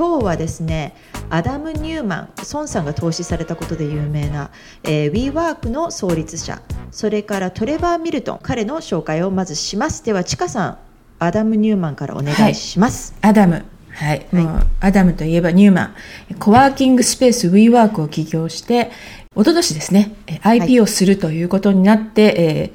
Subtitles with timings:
[0.00, 0.96] 今日はですね
[1.28, 4.50] アダム・ニューマン孫さんが投資されたことで有名な、
[4.82, 10.02] えー、WeWork の創立者それからトレバー・ミルトン彼の紹介をまずします。
[10.02, 10.78] ではちかさん
[11.18, 15.94] アダム・ニューマンからお願いします、はい、アダムはい、はい、もうアダムといえばニューマ
[16.32, 18.90] ンコワーキングスペース WeWork を起業して
[19.36, 22.72] 一昨年ですね IP をするということになって、はい、えー、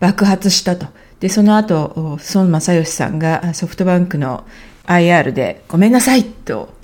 [0.00, 0.88] 爆発したと。
[1.20, 4.44] でその後孫正義さんがソフトバンクの
[4.86, 6.74] IR でごめんなさいと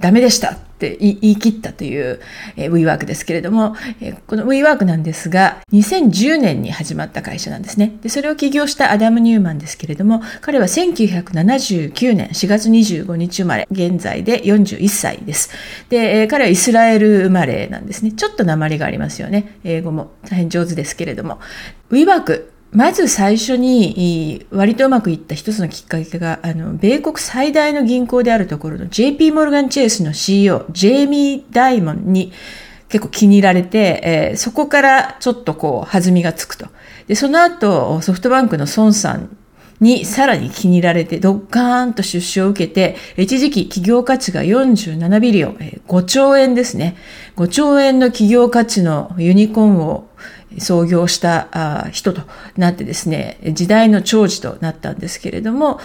[0.00, 2.20] ダメでしたって言い切ったという、
[2.56, 7.98] えー、WeWork ですけれども、えー、この WeWork なんですが、2010年に始まった会社なんですね。
[8.00, 15.50] で、それを起業したアダム・ニューマンですけれども、彼は1979年4月25日生まれ、現在で41歳です。
[15.88, 18.12] で、えー、彼はイスラエル生まれなんですね。
[18.12, 19.58] ちょっと鉛がありますよね。
[19.64, 21.40] 英語も大変上手ですけれども。
[21.90, 32.32] WeWork、まず最初に割とうまくいった一つのきっかけが、あの、米国最大の銀行であるところの JP モルガンチェイスの CEO、ジェイミー・ダイモンに
[32.88, 36.66] 結構気に入られて、えー、そこからちょっとこう弾みがつくと。
[37.06, 39.34] で、その後ソフトバンクの孫さん
[39.80, 45.54] にさらに気に入られて、ドッカーンと出資を受けて、一時期企業価値が47ビリオン、
[45.86, 46.96] 5兆円ですね。
[47.36, 50.08] 5兆円の企業価値のユニコーンを
[50.60, 52.22] 創業した人と
[52.56, 55.80] なってですね、時代の長寿となったんですけれども、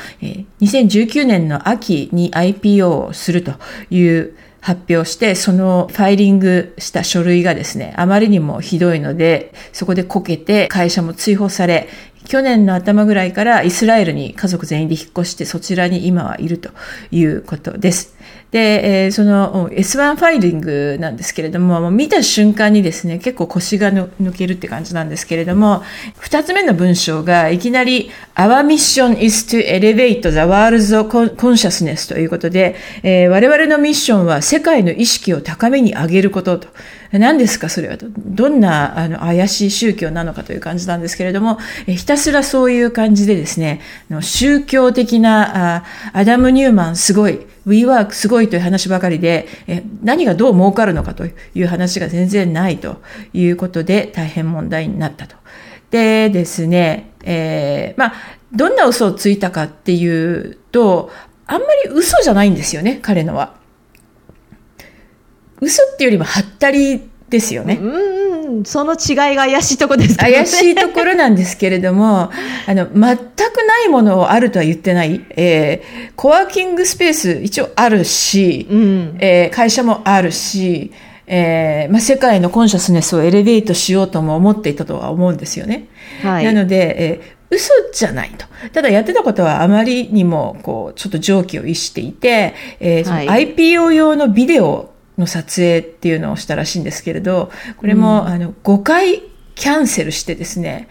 [0.61, 3.53] 2019年の秋に IPO をすると
[3.89, 11.89] いう発表して、そのファイリングした書類がですね、あまりにもひどいので、そこでこけて会社も追放され、
[12.25, 16.69] 去年の頭ぐらいからイスラエルに家族全員で引っ越してそちらに今はいると
[17.11, 18.15] いうことです。
[18.53, 25.81] で、えー、その S1 ファイリングなんですけれども、もう見た瞬間にですね、結構腰が抜けるって感じなんですけれども、
[26.19, 36.67] 二つ目の文章がいきなり Our mission is to elevate the world's consciousness ということで、えー、我々のミッションは世界の意識を高めに上げることと。
[37.11, 37.97] 何ですかそれは。
[37.97, 41.57] どんなあの怪しい宗教なのかという感じなんですけれども、
[41.87, 43.81] えひたすらそういう感じでですね、
[44.21, 45.83] 宗教的なあ
[46.13, 51.31] アダム・ニューマンすごい、WeWork すごいという話ばかりで、え何がどう儲かるのかとい
[51.63, 53.01] う話が全然ないと
[53.33, 55.35] いうことで大変問題になったと。
[55.91, 58.13] でですね、えー、まあ、
[58.51, 61.11] どんな嘘をついたかっていうと、
[61.45, 63.55] あんまり嘘じゃないんですよね、彼のは。
[65.61, 67.79] 嘘っていうよりもはったりですよね。
[67.81, 68.22] うん、
[68.65, 70.33] その違いが怪しいとこですかね。
[70.33, 72.31] 怪しいところなんですけれども、
[72.67, 75.23] あの、全くないものをあるとは言ってない。
[75.31, 80.91] えー、コワーキングスペース一応あるし、うん、えー、会社もあるし、
[81.25, 85.87] えーまあ、世界のコンシャスネスをエレベートしようとも思っていたとは思うんですよね。
[86.21, 88.45] はい、なので、えー、嘘じゃないと。
[88.73, 99.21] ただやってたことはあまりにも、こう、ちょっと常軌を逸していて、えー、IPO 用のビデオの撮影っていうのをしたらしいんですけれど、これも、あの、5回
[99.55, 100.87] キャンセルしてですね、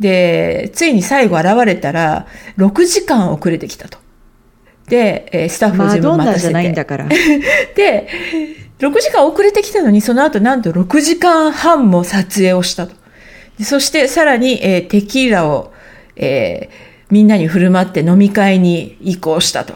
[0.00, 2.26] で、ついに最後現れたら、
[2.58, 3.98] 6時間遅れてきたと。
[4.88, 6.40] で、スタッフを全部待たせて。
[6.42, 7.08] じゃないんだから。
[7.76, 8.08] で、
[8.78, 12.94] 6時間遅れてきたのに、その後なんと6時間半も撮影をしたと。
[13.62, 15.72] そしてさらに、えー、テキーラを、
[16.16, 19.74] えー、みんなに振る舞って飲み会に移行したと。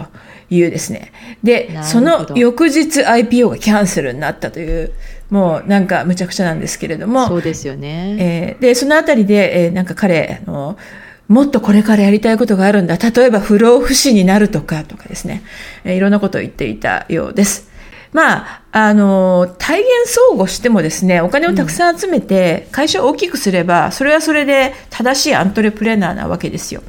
[0.50, 1.12] いうですね。
[1.42, 4.92] で、その翌日 IPO がキャンセルになったという、
[5.30, 7.26] もうなんかむちゃくちゃなんですけれども。
[7.26, 8.16] そうですよね。
[8.18, 10.78] えー、で、そのあたりで、えー、なんか彼、あの、
[11.28, 12.96] もっとこれからやりたいことがあるんだ。
[12.96, 15.42] 例えば不老不死になるとか、とかですね。
[15.84, 17.68] えー、いろんなことを言っていたようです。
[18.12, 26.82] まあ、あの、体現相互してもですね、お金をたくさん集めて、会社を大きくすれば、それはそれで正しいアントレプレーナーなわけですよ。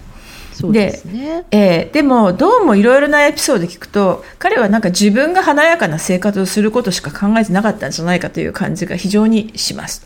[0.59, 1.45] そうですね。
[1.49, 10.05] で、えー、でも、どうもいろいろなエピソード聞くと、彼はなんか自分が華やかな生活をすることしか考えてなかったんじゃないかという感じが非常にします。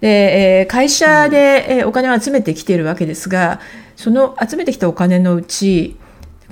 [0.00, 3.60] で、えー、会社で、え、お金を集めてきているわけですが、
[3.94, 5.96] その集めてきたお金のうち、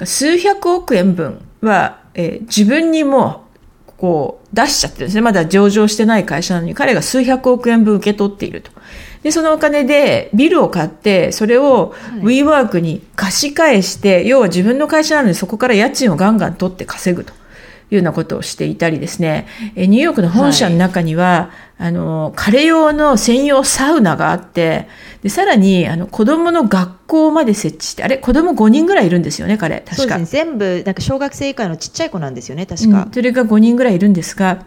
[0.04, 3.42] 数百億円分は、えー、自分にも
[3.97, 5.21] こう出しちゃってるんですね。
[5.21, 8.71] まだ上場してない会社なのに彼が数百億円分受け取っていると。
[9.22, 17.33] で、そのお金でビルを買って、それを WeWork に貸し返して、要は自分の会社なのにそこから家賃をガンガン取って稼ぐと。
[17.91, 19.47] いうようなことをしていたりですね、
[19.77, 24.89] ニューヨークの本社の中には、はい、あの、彼用の専用サウナがあって、
[25.22, 30.16] で、さらに、あの、子供の学校まで設置して、あれ、子供5人ぐらいいるんですよね、彼、確か。
[30.16, 33.03] ね、全部、なんか小学生以下のちっちゃい子なんですよね、確か。
[33.03, 34.65] うん、それが5人ぐらいいるんですが、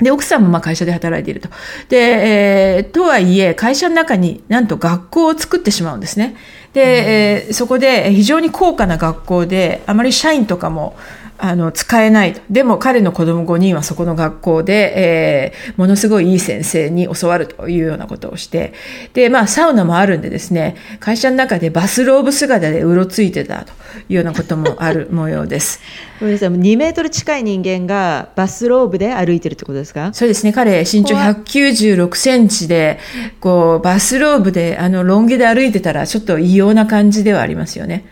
[0.00, 1.48] で、奥さんもまあ会社で働いていると。
[1.88, 6.36] で、えー、とはいえ、会社の中になんと学校を作ってしまうんですね。
[6.74, 10.96] で、うん、えー、そこで非常に高価な学校で、あまり社員とかも、
[11.38, 12.40] あの、使えないと。
[12.50, 18.72] でも彼の子供5人はそこの学校で、えー、ものすごいいい先生に教わるというようなことをして、
[19.14, 23.72] で、まあ、サウナもあるんでですね、会社の中でバスローブ姿でうろついてたと
[24.08, 25.80] いうようなこともある模様です。
[26.20, 30.10] ごめんなさい、2メートル近い人間がバスローブで歩いてるってことですか？
[30.14, 32.98] そうですね、彼、身長196センチで、
[33.40, 38.04] こう、バスローブで、あの、ロン毛で歩いてたら、ちょっと異様な感じではありますよね。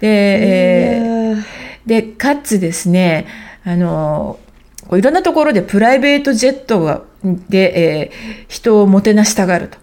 [0.00, 3.26] で、えーで、かつですね、
[3.64, 4.38] あの、
[4.92, 9.78] いろんなところでプライベートジェットがで、えー、人をもてなしたがると。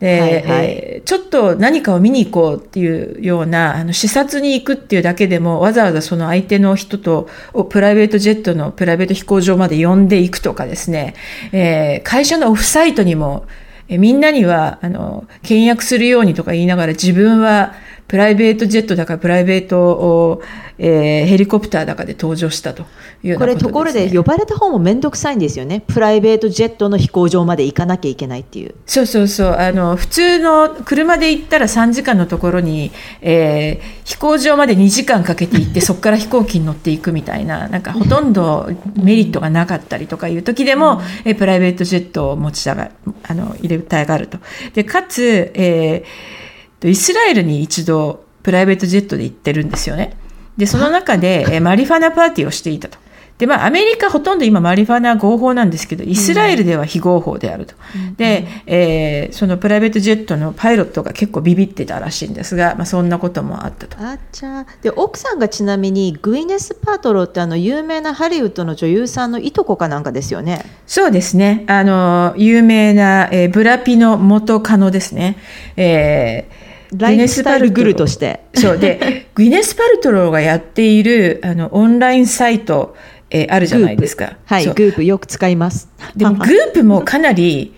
[0.00, 7.28] で、はいはい、えー、ちょっと何かを見に行こうっていうような、あの、視察に行くっていうだけでも、わざわざその相手の人と、
[7.70, 11.14] プライベートジェットのプライベート飛行場まで呼んでいくとかですね、
[11.52, 13.46] えー、会社のオフサイトにも、
[13.88, 17.74] えみんなには、あの、倹約するようにとか言いながら自分は
[18.06, 20.42] プライベートジェットだかプライベートを、
[20.78, 22.84] えー、ヘリコプターだかで登場したと
[23.22, 25.82] いうこ、ね、これところで呼ばれた方も面倒くさいんですよね。
[25.86, 28.74] プライベートジェットの飛行場まで行かなきゃいけないっていう。
[28.86, 29.56] そうそうそう。
[29.56, 32.92] あの、普通の車で行ったら3時間のところに、
[33.22, 38.68] えー、飛行場まで2時間かけて行って、 そこから飛行機に乗っていくみたいな、なんかほとんど
[39.02, 42.90] メリットがなかったりとかいう時でも、うん、えプライベートジェットを持ちたが、
[43.22, 44.38] あの、入れたがると。
[44.74, 46.43] で、かつ、えー
[46.88, 50.16] イスラエルに一度プライベートジェットで行ってるんですよね。
[50.56, 52.98] で、その中で、えマリファナパーティーをしていたと。
[53.38, 57.74] で、まあ、アメリカほとんど今マリファナ合法なんですけど、イスラエルでは非合法であると。
[57.96, 63.98] うん、で、えー、そのプライベートジェットのパイロットが結構ビビってたらしいんですが、まあ、そんなこともあったと。
[64.00, 70.64] あっちゃで、奥さんがちなみにグイネス・パートロってあの、有名なハリウッドの女優さんのいとこかなんかですよね。
[70.86, 71.64] そうですね。
[71.66, 75.38] あの、有名な、えー、ブラピの元カノですね。
[75.76, 76.63] えー
[76.96, 78.44] ライフスタイルグルとして。
[78.54, 78.78] そう。
[78.78, 82.96] で、 グイネス・パルトローがやっている、あの、オンラインサイト、
[83.30, 84.36] えー、あるじゃないですか。
[84.44, 85.88] はい、グープよく使います。
[86.16, 87.74] でも、 グープもかなり、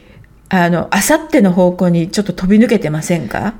[0.48, 3.54] あの、あさっての方向にちょっと飛び抜けてませんか？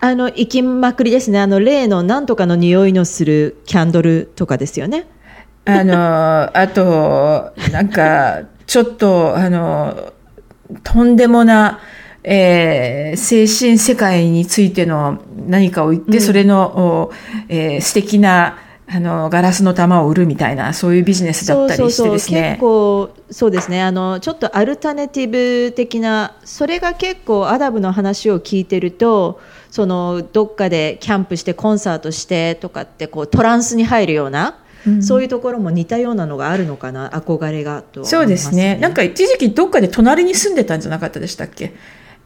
[0.00, 1.40] あの、行きまくりですね。
[1.40, 5.06] あの、例のなんとかの匂いのするキャンドルとかですよね。
[5.64, 5.94] あの、
[6.56, 10.12] あと、なんか、ちょっと、あの、
[10.84, 11.80] とんでもな、
[12.30, 17.10] えー、精神世界についての何かを言って、うん、それの、
[17.48, 22.50] えー、素敵なあのガラスの玉を売るみたいなそういうビジネスだったりしてですね。
[22.52, 23.82] 結構そうですね。
[23.82, 25.28] あのちょっとアルタネティ
[25.68, 29.40] ブ的なそれが結構アダムの話を聞いてると
[29.70, 38.76] そのどっかでキャンプしてコンサートしてとかってこうトランスに入るようなうん、そういうところも似たようなのがあるのかな憧れがと、ね、そうですね。
[38.76, 41.74] なんか一時期どっかで隣に住んでたんじゃなかったでしたっけ？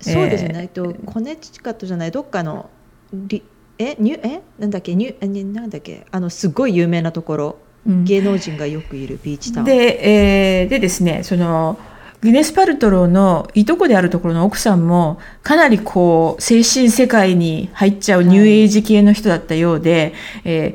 [0.03, 2.69] そうですね、えっと、コネチカットじゃないどっかの
[3.13, 3.43] リ
[3.79, 4.43] えニュえ？
[4.59, 4.95] なんだっけ？
[4.95, 6.07] ニュなんだっけ？
[6.11, 11.79] あのすごい有名なところ、うん、芸能人がよくいるビーチタウンで,、えー、でですねその
[12.21, 20.15] グネス・パルトローのいとこであるところの奥さんもかなりこう精神世界に入っちゃうニューエイジ系の人だったようで、
[20.45, 20.75] はい、えー、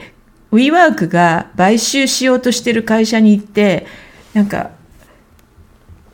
[0.52, 3.88] ウィーワークが買収しようとしてる会社に行って
[4.34, 4.72] なんか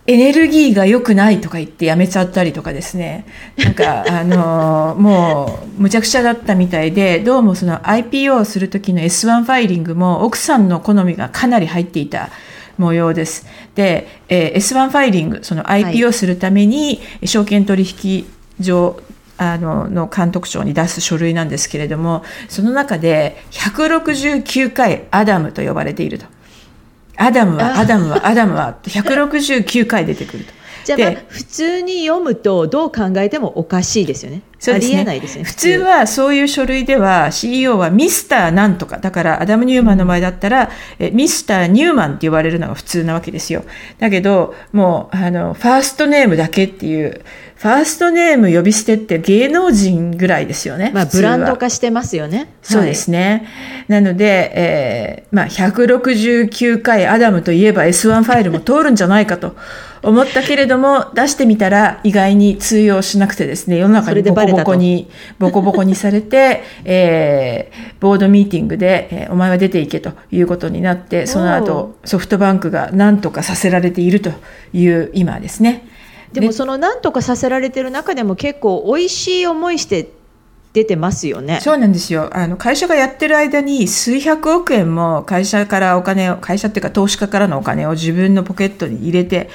[0.06, 3.26] エネルギーが良くないとか言ってやめちゃったりとかですね。
[3.58, 12.30] なんか、 あの、もう、むちゃくちゃだったみたいで、どうもその IPO をする時の S1 ファイリングも奥さんの好みがかなり入っていた
[12.78, 13.46] 模様です。
[13.76, 18.26] で、えー、S1 ファイリング、その IPO するために、証券取引
[18.62, 19.00] 所、
[19.38, 26.26] あの、の監督庁に出す書類なんですけれども、その中で169回アダムと呼ばれていると。
[27.16, 30.63] アダムは、アダムは、アダムは、169回出てくると。
[30.84, 34.42] じゃあ、まあ、普通に読むとどう考えてもおかしいですよね。
[34.72, 34.76] ね。
[34.76, 35.44] ありえないですね。
[35.44, 43.66] 普通はそういう書類では CEO はミスターなんとか、だからアダム・ニューマンの前だったら、えミスター・ニューマンって言われるのが普通なわけですよ。
[44.00, 47.22] だけど、もう、あの、ファーストネームだけっていう、
[47.56, 50.92] ファーストネーム呼び捨てって芸能人ぐらいですよね。
[50.94, 52.50] まあ、ブランド化してますよね。
[52.62, 53.48] そうですね。
[53.88, 59.56] はい、なので、えー、まあ、169回アダムといえば S1 ファイルも通るんじゃないかと
[60.04, 74.32] 思ったけれども、出してみたら意外に通用しなくてですね、世の中にボコボコに、ボコボコにされて、 えー、ボードミーティングで、えー、お前は出ていけということになって、その後、ソフトバンクが何とかさせられていると
[74.74, 75.88] いう今ですね。
[76.34, 80.10] でもその何とかさせられてる中でも結構美味しい思いして
[80.74, 81.60] 出てますよね。
[81.62, 82.32] そうなんですよ。
[82.34, 89.52] あの、会社がやってる間に数百億円も会社からお金を、会社っていうか投資家からのお金を自分のポケットに入れて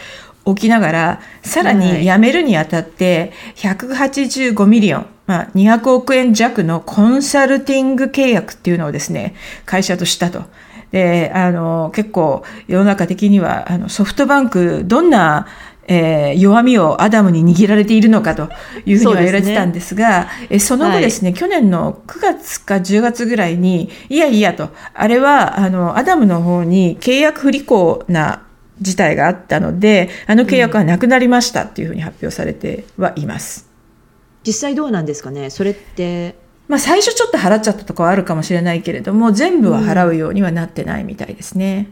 [0.49, 9.35] おきながら、さらに辞めるにあたって185ミリオン、まあ、200億円弱のコンサルティング契約っていうのをですね、
[9.67, 10.45] 会社としたと。
[10.91, 15.47] で、あの、結構世の中的には、あの、ソフトバンク、どんな、
[15.87, 18.49] えー、弱みをアダムに握られているのかと
[18.87, 28.48] いうふうには言われてたんですが、そ、ね、えその後ですね、はい、去年の9月か10月ぐらいに、いやいやと、あれは、あの、アダムの方に契約不履行な
[28.81, 33.69] 事態があったので、あの契約はなくなりましたっていうふうに発表されてはいます。
[33.69, 35.51] うん、実際どうなんですかね？
[35.51, 36.37] それって。
[36.69, 41.89] まあ最初ちょっと払っちゃったとこはあるかもしれないけれども、全部は払うようにはなってないみたいですね。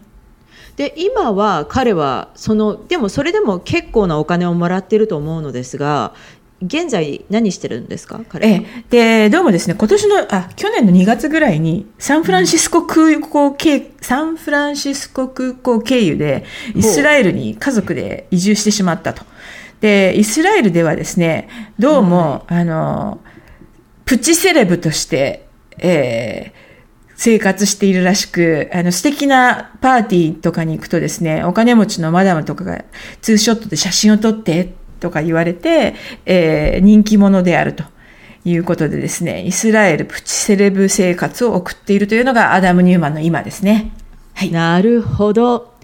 [0.76, 6.12] で今は彼はそのでもそれでも結構なお金をもらってると思うのですが
[6.62, 8.20] 現在何してるんですか？
[8.28, 16.44] 彼えでどうもですね今年のあ去年の2月ぐらいにサンフランシスコ空港経サンフランシスコ空港経由で
[16.74, 19.22] イスラエルに家族で移住してしまったと。
[19.82, 21.48] でイスラエルではですね
[21.78, 23.20] どうも、あの
[24.06, 25.46] プチセレブとして、
[25.78, 32.84] えー、生活しているらしく、あの素敵なパーティーとかに行くとですね、お金持ちのマダムとかが
[33.20, 37.84] ツーショットで写真を撮ってとか言われて、えー、人気者であると
[38.44, 43.92] いうことでですね、イスラエルプチセレブ生活を送っているというのがアダム・ニューマンの今ですね。
[44.34, 44.50] はい。
[44.50, 45.74] なるほど。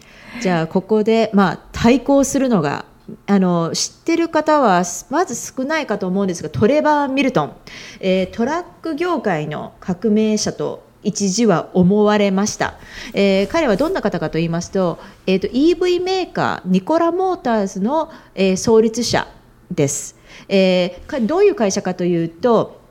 [0.41, 2.87] じゃあここで、まあ、対抗するのが
[3.27, 7.57] あの知ってる方はまず少ないかと思うんですがトレバー・ミルトン、
[8.01, 12.75] えー、トラック業界の革命者と一時は思われました、
[13.13, 19.27] えー、彼はどんな方かと言いますと,、えーと、EV メーカーニコラ・モーターズの、えー、創立者
[19.71, 20.17] です、
[20.49, 22.83] えー、どういう会社かというと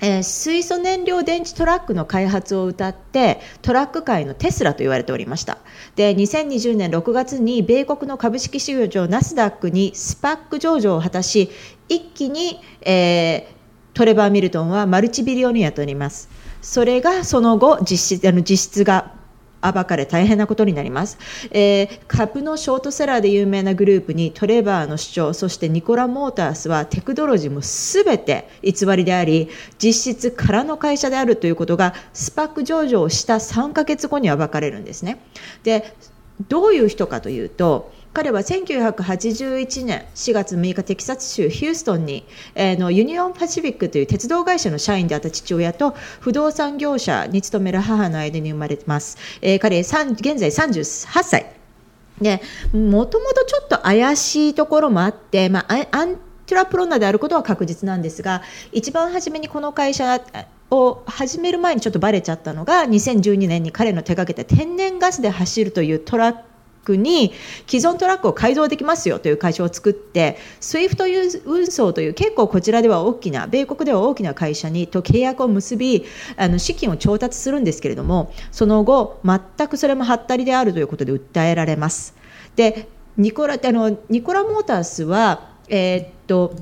[0.00, 5.58] えー、水素燃料電池トラックの開発を謳ってトラック界のテスラと言われておりました。
[5.96, 11.50] で2020年6月に米国の株式市場ナスダックにスパック上場を果たし
[11.88, 16.28] 一気に、えー、トレバー・ミルトンはマルチビリオネアとなります。
[16.62, 19.12] それがその後実質あの実質が
[19.60, 21.18] 暴かれ大変なことになります、
[21.50, 29.48] えー、株のショートセラーで有名なグループにトレバーの主張そしてニコラ・モータースはテクノロジーも全て偽りであり
[29.82, 35.20] 実質空の会社であるということがスパック上場した3ヶ月後に暴かれるんですね。
[35.64, 35.94] で
[36.48, 42.24] どういう人かというと彼は1981年4月6日テキサス州ヒューストンに、
[42.54, 51.52] えー、のユニオンパシフィックという鉄道会社の社員であった父親と不動産業者に勤める母の間に生まれてます、えー、彼現在38歳。
[52.72, 60.20] もともとちょっと怪しいところもあって、まあ、アントラプロナであることは確実なんですが一番初めにこの会社
[60.70, 66.47] を始める前にちょっとバレちゃったのが2012年に彼の手掛けた天然ガスで走るというトラック
[66.88, 67.34] クに
[67.66, 82.14] 既存トラックを改造できますよという会社を作って SWIFT 運送という結構こちらでは大きな米国では大きな会社にと契約を結びあの資金を調達するんですけれどもその後全くそれもはったりであるということで訴えられます。
[82.56, 86.54] でニコラあのニコラ・モータースは、えー、っと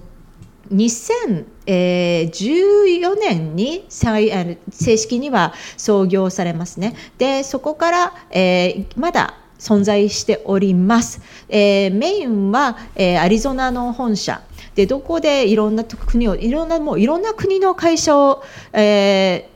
[0.73, 6.97] 2014年に正式には創業されますね。
[7.19, 11.21] でそこから、えー、まだ存在しております。
[11.49, 14.43] えー、メインは、えー、アリゾナの本社
[14.75, 19.56] でどこでいろんな国をいろんなもういろんな国の会社を、えー、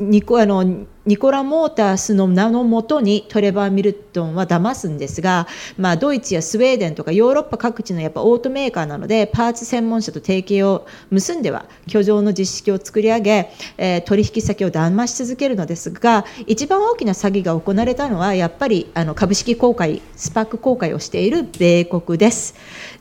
[0.00, 22.54] ニコあのニコラ・モータースの名のもとにトレバー・ミルトンは騙すんですが、まあ、ドイツやスウェーデンとかヨーロッパ各地のやっぱオートメーカーなのでパーツ専門者と提携を結んでは居城の実績を作り上げ、えー、取引先を騙し続けるのですが一番大きな詐欺が行われたのはやっぱりあの株式公開スパック公開をしている米国です。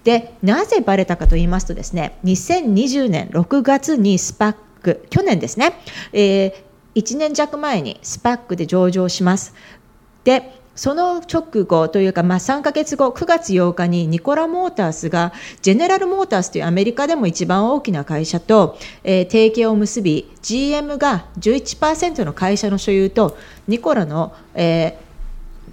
[0.03, 5.73] でなぜバレたかと言いますとですね2020年6月にスパック去年ですね、
[6.13, 9.53] えー1年弱前にスパックで上場します。
[10.23, 25.08] でその直後というか、まあ、3ヶ月後、9月8日にニコラ・モータースが、ジェネラル・モータースというアメリカでも一番大きな会社と、えー、提携を結び、GM が11%の会社の所有と、ニコラの、えー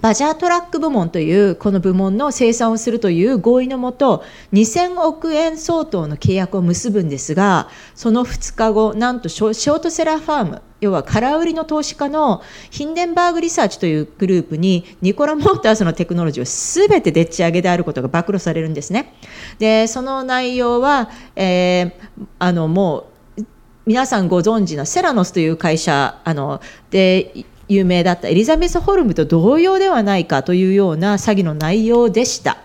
[0.01, 4.23] バジャートラック部門というこの部門の生産をするという合意のもと
[4.53, 19.15] 2000億円相当の契約を結ぶんですがその2日後なんとショートセラーファーム要は空売りの投資家のヒンデンバーグリサーチというグループにニコラ・モーターズのテクノロジーを全てでっち上げであることが暴露されるんですね。
[19.57, 23.43] でその内容は、えー、あのもう
[23.87, 26.61] 皆さんご存知のセラノスという会社あの
[26.91, 32.57] で有名だったエリザベス・ホルムと同様ではないかというような詐欺の内容でした。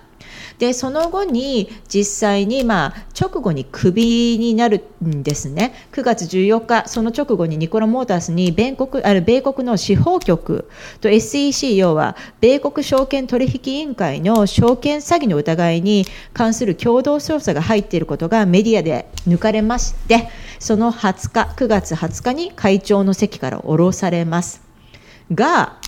[0.62, 20.28] でその後に実際に、まあ、直後にクビになるんですね9月14日その直後にニコラ・モータースに米国ある米国の司法局と SEC 要は米国証券取引委員会の証券詐欺の疑いに関する共同捜査が入っていることがメディアで抜かれまして
[20.60, 24.71] その20日9月20日に会長の席から降ろされます
[25.34, 25.78] が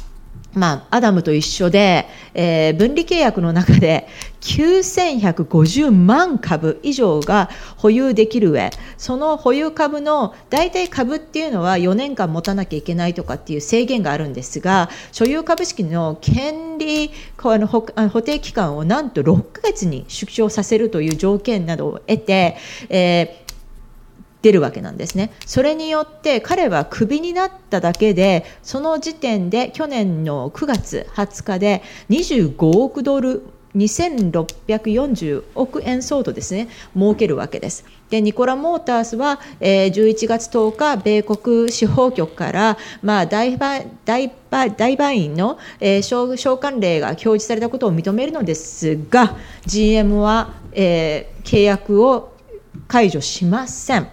[0.55, 4.07] まあ、アダムと一緒で、えー、分離契約の中で
[4.41, 17.83] 9150万株以上が保有できる上その保有株の大体株っていうのは4年間持たなきゃいけないとかっていう制限があるんですが所有株式の権利あの補
[18.23, 22.57] 定期間をなんと6ヶ月に縮小させるという条件などを得て、
[22.89, 23.44] えー
[24.45, 25.31] 出るわけなんですね。
[25.47, 33.43] それによって彼はクビになっただけでその時点で去年の9月20日で25億ドル
[33.75, 37.87] 2640億円相当ですね儲けるわけです。
[38.11, 52.35] でニコラ・モータースは、えー、11月10日米国司法局から、まあ、大大大売員の、えー、召喚令が表示されたことを認めるのですが GM は、えー、契約を
[52.87, 54.09] 解除しません。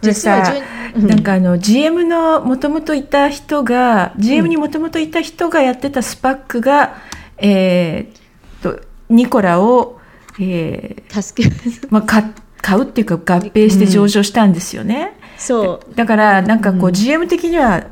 [0.00, 0.54] これさ、
[0.94, 6.96] うん、なんかあの GM のもともといた人が GM にもともといた人がやってたスパックが、
[7.40, 10.00] うん、えー、とニコラを、
[10.40, 11.50] えー、助け
[11.90, 12.24] まあ、買
[12.62, 15.16] 買うっていうか合併して上場したんですよね。
[15.34, 15.94] うん、そう。
[15.94, 17.86] だからなんかこう、GM 的には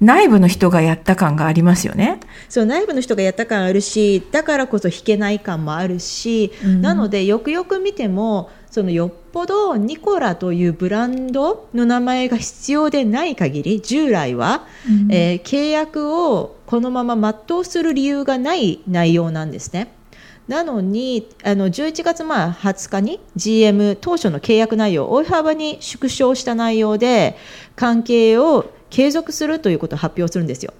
[0.00, 2.20] 内部の人がやった感がありますよね。
[2.48, 19.94] そう内部の人がやった感あるしだからこそ引けない感もあるし、うん、なのでよくよく見てもそのよっぽどニコラというブランドの名前が必要でない限り従来は、うん、えー、契約をこのまま全うする理由がない内容なんですね。
[20.48, 27.36] なのにあの11月まあ20日に GM 当初の契約内容を大幅に縮小した内容で
[27.76, 30.72] 関係を継続するということを発表するんですよ。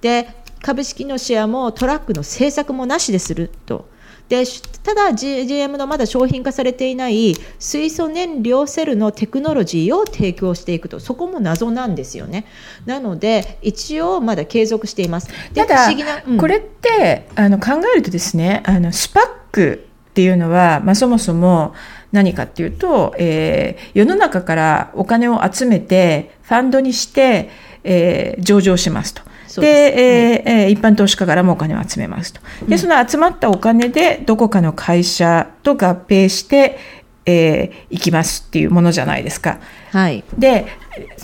[0.00, 0.28] で
[0.62, 3.88] 株式のシェアもトラックの政策もなしですると。
[4.28, 4.44] で
[4.82, 12.46] ただ GM のまだ商品化されていない水素燃料セルのテクノロジーを提供していくとそこも謎なんですよね。
[12.86, 15.28] なので一応まだ継続しています。
[15.54, 15.88] ただ、
[16.26, 21.74] うん、これってあの考えるとですねあのスパックっていうのは、まあ、そもそも
[22.10, 27.50] 何かっていうと、えー、世の中からお金を集めてファンドにして、
[27.84, 29.22] えー、上場しますと。
[29.60, 32.40] で、えー、えー、一般投資家からもお金を集めますと。
[32.68, 36.78] で、その集まったお金でどこかの会社と合併して、
[37.26, 39.58] えー、行きますっていうものじゃないですか。
[39.90, 40.22] はい。
[40.38, 40.66] で、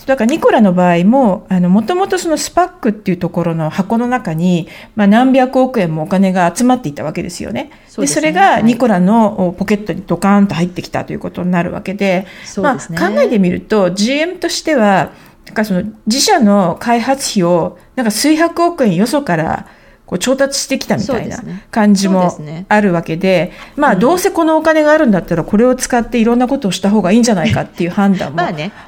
[0.06, 7.70] だからニコラの場合も、あの、もともとそのスパックっていうところの箱の中に、まあ何百億円もお金が集まっていたわけですよね。
[7.86, 15.12] そで、ね、それがニコラのポケットにドカーンと入ってきたということになるわけで、でね、まあ考えてみると GM としては、
[15.46, 19.66] なんかその自社の開発費をなんか数百億円よそから
[20.06, 22.30] こう調達してきたみたいな感じも
[22.68, 28.42] あるわけで、ねまあどうせこのお金があるんだったらこれを使っていろんなことをした方がいいんじゃないかっていう判断も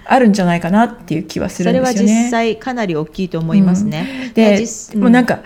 [0.04, 1.92] あるんじゃないかなっていう気はするんですよね。
[1.92, 4.26] それは実際かなり大きいと思いますね。
[4.28, 4.64] うん、で、
[4.94, 5.40] うん、もうなんか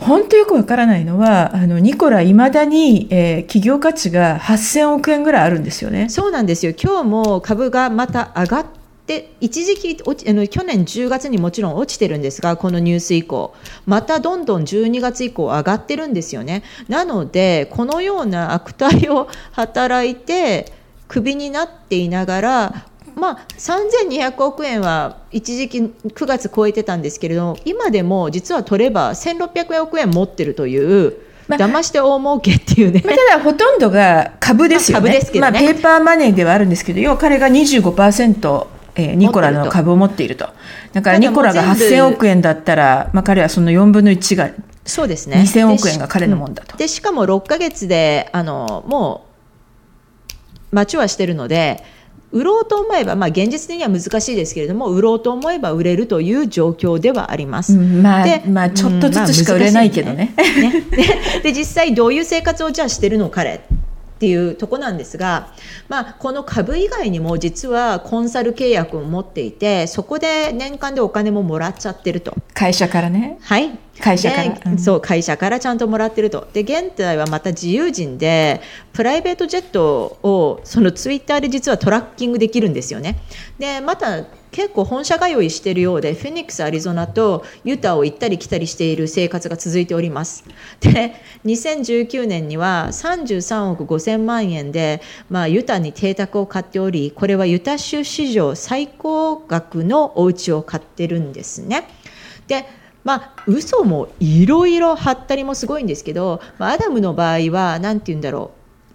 [0.00, 6.08] 本当よくわからないのは、あの、ニコラ、いまだに、えー、企業価値が8000億円ぐらいあるんですよね。
[6.08, 6.72] そうなんですよ。
[6.72, 8.66] 今日も株がまた上がっ
[9.10, 13.52] で一時期落ちあの去年10月にもちろん落ちてるんですがこのニュース以降。
[13.84, 16.62] またどんどん12月以降上がってるんですよね。
[16.86, 20.72] なのでこのような悪態を働いて
[21.08, 31.16] クビになっていながらまあ、3200億円は一時期9月超えてたんですけれど今でも実は取れば1600億円持ってるという。
[31.48, 35.50] まあ、騙して大儲けっていうね、まあ、ただほとんどが株ですよね,、まあ、株ですけどね。
[35.50, 40.48] まあ、ペーパーマネーではあるんですけど要は彼が25%えー、ニコラの株を持っていると。
[40.92, 44.50] だからニコラが8000億円だったら、まあ、彼はその4分の1が
[44.84, 46.76] そうですね2000億円が彼のもんだと。
[46.76, 49.26] でしかも6か月であのも
[50.72, 51.84] う待ちはしてるので
[52.32, 57.76] 売ろうと思えば、まあ、現実的には難しいですけれども売ろうと思えば売れるという状況ではあります。
[57.76, 60.34] うん、まあ、でまあ、ちょっとずつしか売れないけどね。
[60.36, 60.84] ね
[61.42, 63.60] で実際どういう生活をじゃあしてるの彼っ
[64.20, 65.54] ていうとこなんですが、
[65.88, 72.36] まあ、この株以外にも実はコンサル契約を持っていてそこで年間でお金ももらっちゃってると。
[72.52, 73.38] 会社からね。
[73.40, 73.78] はい。
[73.98, 76.46] 会社から、うん、そう会社からちゃんともらってると。
[76.52, 78.60] で現在はまた自由人で
[78.92, 83.18] プライベートジェットをそのツイッターで実はトラッキングできるんですよね。
[83.58, 90.44] でまた結構本社通いしているようでフェニックスアリゾナとユタを行ったり来たりしている生活が続いております。
[90.80, 101.86] で2019年には33億5000万円で、まあ、ユタに邸宅を買っておりこれはユタ州史上最高額のお家を買ってるんですね。
[102.46, 102.66] で
[103.04, 108.50] まあ嘘もいろいろ貼ったりもすごいんですけど、まあ、アダムの場合は何て言うんだろ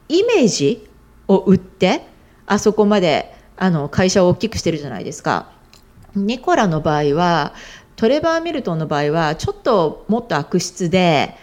[0.09, 0.87] うイメージ
[1.27, 2.05] を売って
[2.45, 5.47] あそこまであの会社を大きくしてるじゃないですか。
[6.15, 7.53] ニコラの場合は
[7.95, 11.35] トレバー・ミルトンの場合はちょっともっと悪質で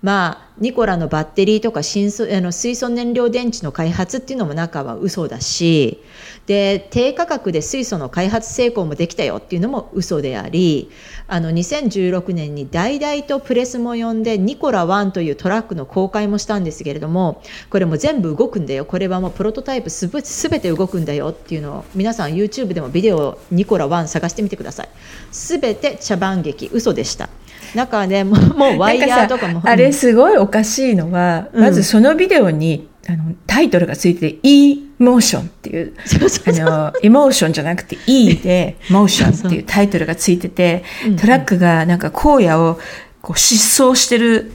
[0.00, 6.00] まあ、ニコラのバッテリーとか新素あの水素燃料電池の開発っていうのも中は嘘だし
[6.46, 10.90] で低価格で水素の開発成功もできたよっていうのも嘘であり
[11.26, 20.08] あの2016年に大々とプレスも呼んでニコラ1というトラックの公開もしたんですけれどもこれも全部動くんだよこれはもうプロトタイプす
[20.48, 24.88] べて動くんだよっていうのを皆さん YouTube でもビデオニコラ1探してみてください
[25.32, 27.28] すべて茶番劇嘘でした。
[27.74, 29.62] 中でも もうワイヤーとかも。
[29.64, 39.64] あれすごいおかしいのは、まずそのビデオにあのタイトルがついてて「E モーション」っていうあのエモーションじゃなくて「E」で「モーション」っていう。
[39.66, 40.84] タイトルがついてて
[41.18, 42.78] トラックがなんか荒野を
[43.22, 44.52] こう疾走してる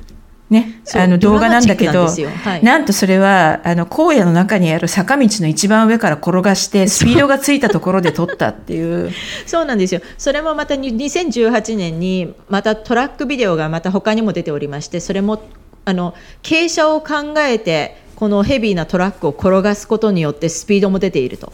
[0.49, 9.11] ね、あの動画なんだけど、はい、なんとそれは、あの、荒野の中にある坂道の一番上から転がして、スピードがついたところで撮ったっていう。
[9.47, 10.01] そうなんですよ。
[10.17, 15.41] それもまた2018年に、またトラックビデオがまた他にも出ておりまして、それも、
[15.85, 21.51] あの、傾斜を考えて、このヘビーなトラックを転がすことによってスピードも出ていると。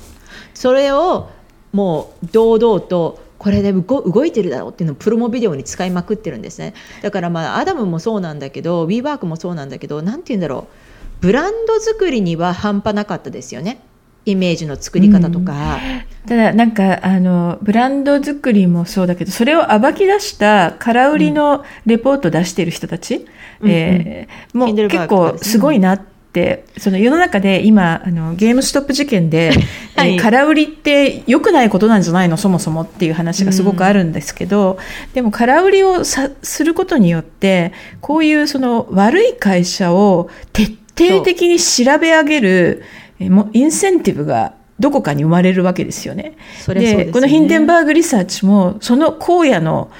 [0.53, 1.29] それを、
[1.71, 6.73] もう堂々とこれで動いてるだろうっていうのをプロモビデオに使いまくってるんですね。
[7.01, 11.21] だからまあアダムもそうなんだけど WeWork もそうなんだけど何て言うんだろう。
[11.21, 13.81] ブランド作りには半端なかったですよね。
[14.25, 15.79] イメージの作り方とか、
[16.23, 23.25] うん、ただなんかあのブランド作りもそうだけどそれを暴き出した空売りのレポート出してる人たち、
[23.61, 29.51] うん、えー、もう結構すごいなって、その世の中で今、あの、ゲームストップ事件で、
[29.95, 42.83] はい、空売りって良くないことなんじゃないの、そもそもっていう話がすごくあるんですけど、うん、でも空売りをさすることによって、こういうその悪い会社を徹底的に調べ上げる、
[43.19, 46.37] もインセンティブがどこかに生まれるわけですよね。
[46.61, 49.91] そで、ね、このヒンデンバーグリサーチも、その荒野の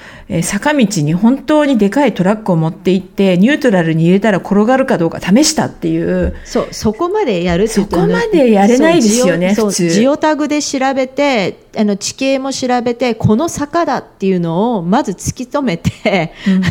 [0.42, 6.36] 坂道に本当にでかいトラックを持って行って、ニュートラルに入れたら転がるかどうか試したっていう。
[6.44, 9.90] そう、そこまでやるそこまでやれないですよね、普通。
[9.90, 16.62] ジオタグで調べて、あの地形も調べて、この坂だっていうのをまず突き止めて、うん。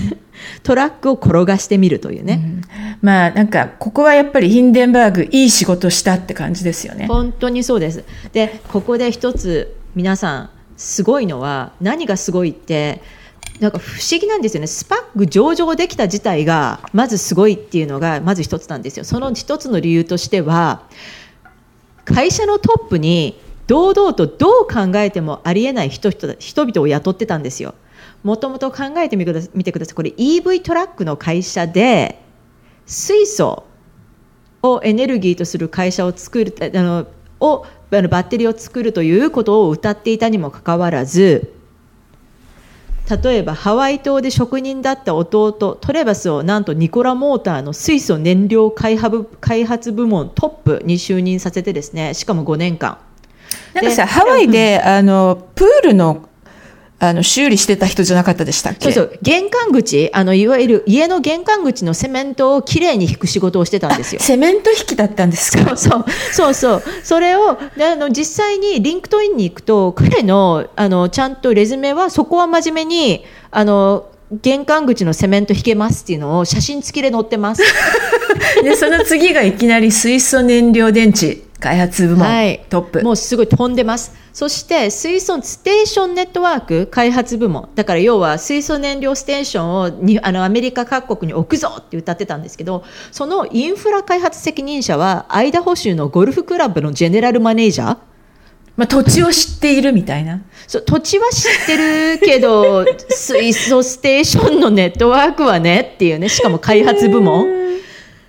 [0.64, 2.62] トラックを転がしてみるというね、うん、
[3.02, 7.08] まあなんかここはやっぱりヒンデンバーグいい仕事したって感じですよね。
[7.08, 8.06] 本当にそうです。
[8.32, 13.02] でここで一つ皆さんすごいのは何がすごいって
[13.60, 14.68] なんか不思議なんですよね。
[14.68, 19.04] スパック上場できた自体がまずすごいっていうのがまず一つなんですよ。
[19.04, 20.84] その一つの理由としては
[22.06, 27.76] 会社のトップに堂々とどう考えてもありえない人人々を雇ってたんですよ。
[28.24, 32.22] もともと考えてみてくださいこれ EV トラックの会社で
[32.86, 33.64] 水素
[34.62, 37.08] をエネルギーとする会社を作るあの
[37.40, 41.54] をあのバッテリーを作るということを謳っていたにもかかわらず
[43.10, 53.00] 例えばハワイ島で職人だった弟トレバスをなんとニコラ・モーターの水素燃料開発部門トップに就任させてですねしかも5年間。
[53.74, 56.29] なんかさハワイであのプールの
[57.02, 58.84] あの、修理してた人じゃなかったでしたっけ？
[58.84, 59.20] そうそう。
[59.22, 64.20] 玄関口、あの、いわゆる家の玄関口のセメントをきれいに引く仕事をしてたんですよ。
[64.22, 65.64] セメント引きだったんですか？
[65.64, 66.06] そうそう。
[66.34, 66.84] そうそう。
[67.04, 67.58] それを、あ
[67.96, 77.64] の、実際に LinkedIn に行くと、彼の、あの、ちゃんとレズメは、そこは真面目に、あの、玄関口のセメント引けますっていうのを写真付きで載ってます。
[78.62, 81.38] で、その次がいきなり水素燃料電池。
[81.60, 97.98] 開発部門、はい、トップもうすごい飛んでますそして水素ステーションネットワーク開発部門だから要は水素燃料ステーションをにあのアメリカ各国に置くぞって謳ってたんですけどそのインフラ開発責任者はアイダホ州のゴルフクラブのジェネラルマネージャー
[98.80, 100.42] まあ、土地を知っているみたいな。
[100.66, 107.46] そう、土地は知ってるけど、 水素ステーションのネットワークはねっていうね、しかも開発部門。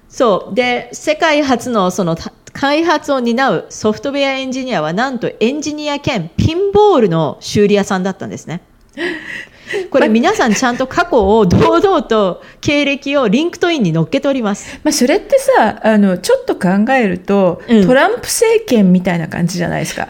[0.08, 0.54] そう。
[0.56, 2.16] で、世界初のその
[2.52, 8.60] 開発を担うソフトウェアエンジニアはなんとエンジニア兼ピンボールの修理屋さんだったんですね。
[9.90, 14.80] これ皆さんちゃんと過去を堂々と経歴をリンクトインに載っけております。
[14.82, 20.08] まあそれってさ、あの、ちょっと考えると、うん、トランプ政権みたいな感じじゃないですか。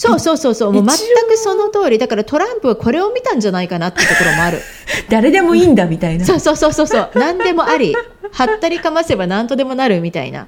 [0.00, 0.96] そうそうそうそう、もう全
[1.28, 1.98] くその通り。
[1.98, 4.58] だからトランプはこれを見たんじゃないかなってところもある。
[5.10, 6.24] 誰でもいいんだみたいな。
[6.24, 7.10] そうそうそうそうそう。
[7.14, 7.94] 何でもあり。
[8.32, 10.46] はったりかませば何とでもなるみたいな。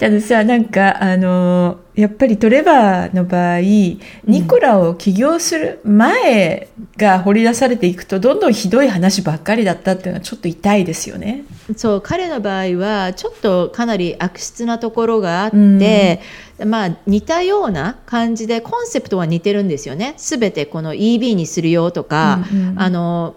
[0.00, 11.44] たださ、なんか、あの、やっぱりトレバーの場合、ニコラを起業する前が掘り出されていくと、どんどんひどい話ばっかりだったっていうのはちょっと痛いですよね。
[11.76, 16.20] そう、彼の場合は、ちょっとかなり悪質なところがあって、
[16.58, 20.14] うん、まあ、似たような感じで、コンセプトは似てるんですよね。
[20.16, 23.34] すべてこの EB にするよとか、うんうん、あの、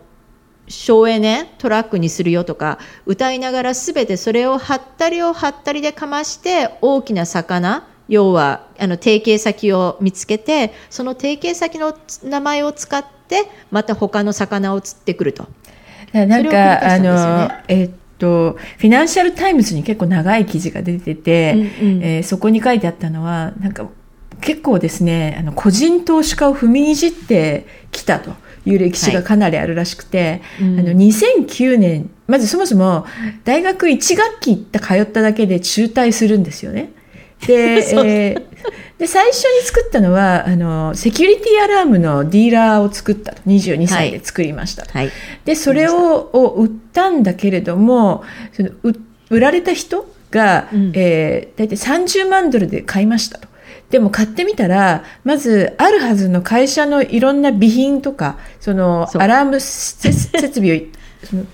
[0.69, 15.47] 省エネトラックにするよとか歌いながら全てそれをはったりをはったりでかまして大きな魚要はあの提携先を見つけてその提携先の名前を使ってまた他の魚を釣ってくると。
[16.13, 23.89] なんか、ね、あのえっとフィナンシャル・タイムズに結構長い記事が出てて、うんうん、えー、そこに書いてあったのはなんか
[24.39, 28.33] 結構ですねあの個人投資家を踏みにじってきたと。
[28.67, 33.05] いう歴史がかなりあるらしくて、はいうん、あの2009年まずそもそも
[33.43, 36.91] 大学1学期通っただけで中退するんですよね。
[37.47, 37.53] で、
[38.05, 43.41] えー、で最初に作ったのはあのセキュリティアラームのディーラーを作ったと。
[43.43, 45.11] 22歳で作りました、はい、
[45.43, 48.69] でそれをを売ったんだけれどもその
[49.29, 53.47] 売られた人が、うん、えー、大体30万ドルで買いましたと。
[53.89, 60.81] でも買ってみたら、まずあるはずの会社のいろんな備品とか、そのアラーム 設備を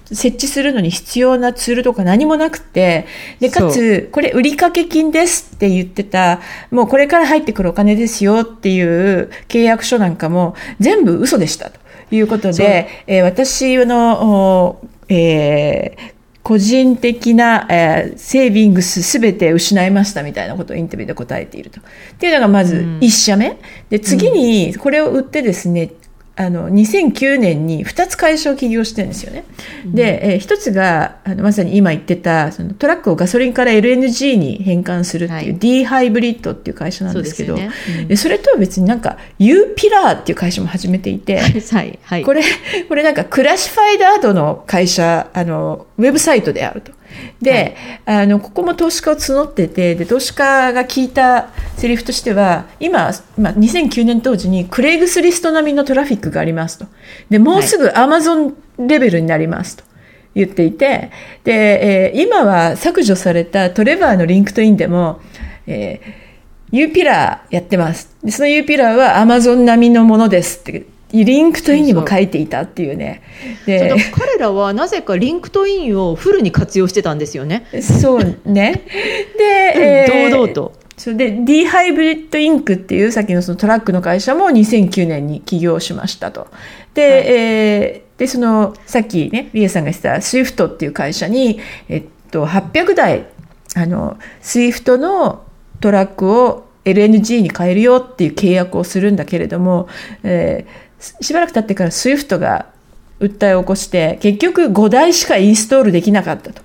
[0.05, 3.05] 設置するのに必要なツールとか何もなくて、
[3.39, 6.39] で、かつ、これ売掛金ですって言ってた、
[6.71, 11.79] もうこれから入ってくるお金ですよっていう契約書なんかも全部嘘でしたと
[12.11, 14.79] いうことで、えー、私の、
[15.09, 16.11] えー、
[16.43, 21.79] 個人的な、えー、セービングスすべて失いましたみたいなことをインタビューで答えていると。
[21.79, 21.83] っ
[22.17, 23.49] ていうのがまず1社目。
[23.49, 23.57] うん、
[23.89, 25.91] で、次にこれを売ってですね、
[26.41, 29.45] あの2009年に2つ会社を起業してるんですよね。
[29.85, 37.69] で、えー、1つがあのまさに今言ってたそのトラックをガソリンから LNG に変換するっていう、D ハイブリッドっていう会社なんですけどそ、ね。
[38.09, 41.47] うん、それとは別になんか U ピラーっていう会社も始めていて、は
[41.83, 42.41] いはい、これ
[42.89, 46.91] これなんか classified ad の会社あのウェブサイトであると。
[47.41, 56.85] で、はい、あのここも投資家を募っててで投資家が聞いたセリフとしては今、まあ、2009年当時にクレイグスリスト並みのトラフィックがありますと
[57.29, 59.91] でもうすぐアマゾンレベルになりますと。
[60.33, 61.11] 言っていて
[61.43, 65.19] で、えー、今は削除されたトレバーのリンクトインでも、
[65.67, 68.15] えー、 uPillar やってます。
[68.23, 73.21] でその uPillar はアマゾン並みのものですってリンクトインにも書いていたっていうね。
[73.65, 77.65] で彼らはなぜかリンクトインをフルに活用してたんですよね。
[77.81, 78.85] そうね。
[79.37, 79.43] で、
[79.75, 80.81] えー、堂々と。
[80.97, 86.47] それで D ハイブリッドインクっていうさっきのそのトラックの会社も2009年に起業しましたと。
[86.93, 93.25] で、はい、えー、でそのさっきねリエさんが言ってた SWIFT っていう会社に、えっと、800台
[93.75, 95.43] あの SWIFT の
[95.79, 99.87] トラックを LNG に変えるよっていう契約をするんだけれども、
[100.23, 102.67] えーしばらく経ってから SWIFT が
[103.19, 106.61] 訴えを起こして結局5台しかインストールできなかったと。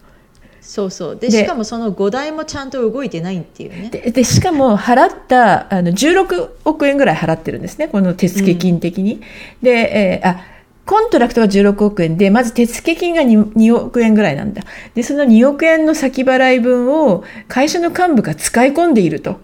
[0.61, 9.21] そうそうでしかもその5台もちゃんと動いてないっていうねでしかも払ったあの16億円ぐらい払ってるんですねこの手付金的に、うん、
[9.63, 10.41] で、えー、あ
[10.87, 14.63] contract が16億円で、まず手付金が 2, 2億円ぐらいなんだ。
[14.95, 19.41] で、その2億円の先払い分を会社の幹部が使い込んでいると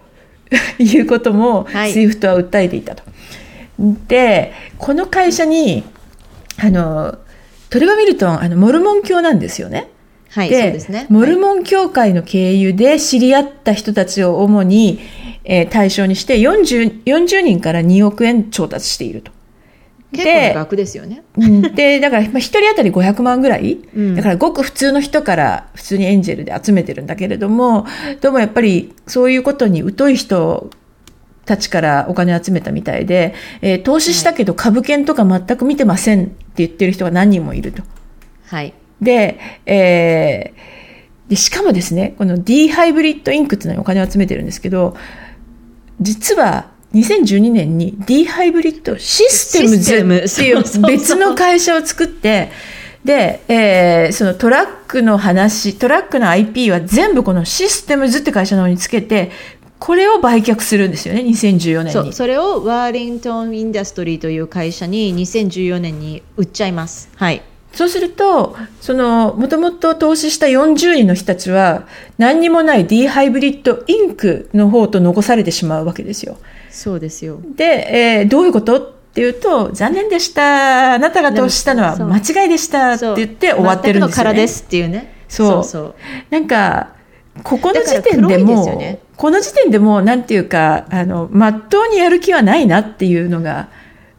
[0.79, 3.03] いうことも、スイフトは訴えていたと。
[3.79, 5.83] でこの会社に
[6.57, 7.17] あの
[7.69, 9.89] トレバー・ミルトンあのモルモン教なんですよね。
[10.29, 11.07] はい、でそうですね。
[11.09, 14.99] モルモン教会の経由で知り合った人たちを主に、
[15.43, 19.31] えー、対象にして 40, 40人から2億円調達していると。
[20.11, 21.23] 結構楽ですよね。
[21.75, 27.87] で、だから、まあ、一人当たり500万ぐらい、うん、だからごく普通の人から普通にエンジェルで集めてるんだけれども、
[28.21, 30.69] どうもやっぱりそういうことに疎い人
[31.45, 37.83] たちからお金集めたみたいで、えー、投資したけど株券とか全く見てませんって言ってる人が何人もいると。
[38.45, 38.73] はい。
[39.01, 44.95] で、えー、でしかもですね、この D ハイブリッドインクっていうのにお金を集めてるんですけど、
[45.99, 52.51] 実は2012年に D ハイブリッドシステムズっていう別の会社を作って、
[53.03, 59.31] で、えー、そのトラックの話、トラックの IP は全部このシステムズって会社の方につけて、
[59.83, 67.41] これを売却するんですよね2014年にそれをワーリントン・インダストリーという会社に2014年に売っちゃいますはい
[67.73, 71.87] そうすると、その、もともと投資した40人の人たちは、
[72.19, 76.37] 何にもない D ハイブリッドインクの方と残されてしまうわけですよ。
[76.69, 77.39] そうですよ。
[77.55, 80.93] で、えーどういうことっていうと、残念でした。
[80.93, 84.29] あなたが投資したのは間違いでしたって言って終わってるんですよね。
[84.29, 85.11] の空ですっていうね。
[85.27, 85.95] そうそう
[86.29, 86.89] なんか、
[87.41, 93.69] ここの時点でもねこの時点でもう、なんていうか、あの、まっとうにやる気はないなっていうのが、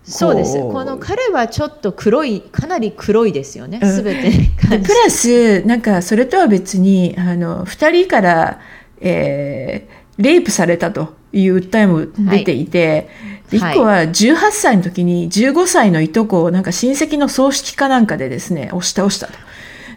[0.05, 0.59] そうです。
[0.59, 3.81] この彼はちょっと黒い、かなり黒いですよね。
[3.83, 4.79] うんすべてに関して。
[4.79, 8.61] でプラス、なんか、それとは別に、あの、二人から、
[9.01, 13.09] えー、レイプされたという訴えも出ていて、
[13.51, 19.35] ではい一個は18歳の時に15歳のいとこをなんか親戚の葬式かなんかでですね、押し倒したと。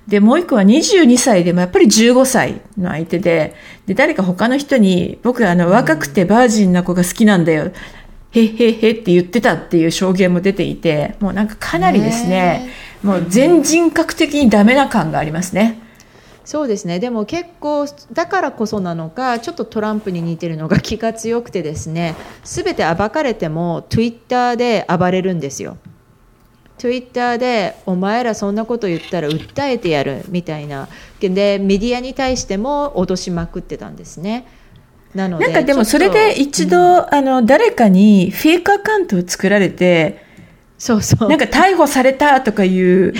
[0.08, 7.72] で、もう一個は22歳でもやっぱり15歳の相手で、で、誰か他の人に、僕あの、若くてバージンな子が好きなんだよ。
[8.32, 12.70] へっへっへって言ってたっていう証言も出ていて、もうなんかかなりですね、
[13.04, 15.82] もう全人格的にダメな感がありますね。
[16.46, 17.00] そうですね。
[17.00, 22.16] でも結構、だからこそなのか、ちょっとトランプに似てるのが気が強くてですね、
[22.46, 25.78] すべて暴かれても、Twitter で暴れるんですよ。
[26.78, 30.88] Twitter で、お前らそんなこと言ったら訴えてやるみたいな。
[31.20, 34.46] で、メディアに対しても脅しまくってたんですね。
[35.16, 40.26] なので、なんかでもそれで一度、あの、誰かにフェイクアカウントを作られて、
[40.78, 41.30] そうそう。
[41.30, 43.14] なんか逮捕されたとかいう、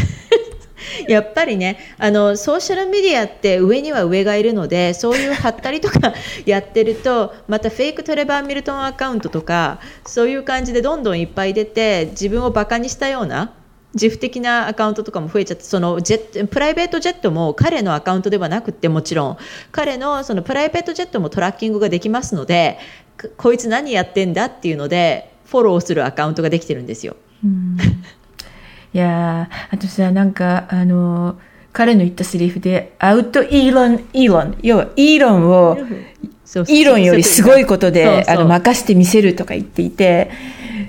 [1.08, 6.14] やっぱりねあのソーシャルメディアって上には上がいるのでそういう貼ったりとか
[6.46, 13.54] やってるとまたフェイクトレバー・ミルトンアカウントとかそういう感じでどんどんいっぱい出て自分をバカにしたような
[13.94, 19.38] 自負的なアカウントとかも増えちゃってそのジェットプライベートジェットも彼のアカウントではなくてもちろん
[19.72, 22.78] 彼のそのプライベートジェットもトラッキングができますので
[23.38, 27.16] こいつ何やってんだっていうのでフォローするアカウントができてるんですよ。
[28.94, 31.40] いやー、あとさ、なんか、あの、
[31.74, 35.78] 彼の言ったセリフで、アウトイーロン、イーロン、要はイーロンを、
[36.56, 40.32] イーロンよりすごいことで、あの、任してみせるとか言っていて、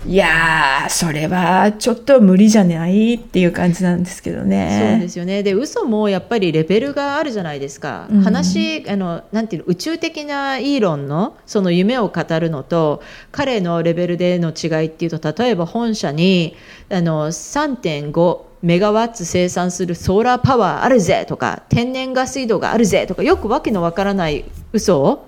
[0.06, 4.90] いやー、それはちょっと無理じゃないっていう感じなんですけどね。
[4.92, 5.42] そうですよね。
[5.42, 8.06] で、嘘もやっぱりレベルがあるじゃないですか。
[8.10, 16.56] うん話、あの、なんていうの、宇宙的なイーロンのその夢を語るのと、彼のレベルでの違いっていうと、例えば本社に、
[16.90, 25.27] あの、3.5メガワッツ生産するソーラーパワーあるぜとか、天然ガス井戸があるぜとか、よくわけのわからない嘘を、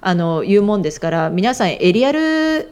[0.00, 2.68] あの、言うもんですから、皆さんエリアル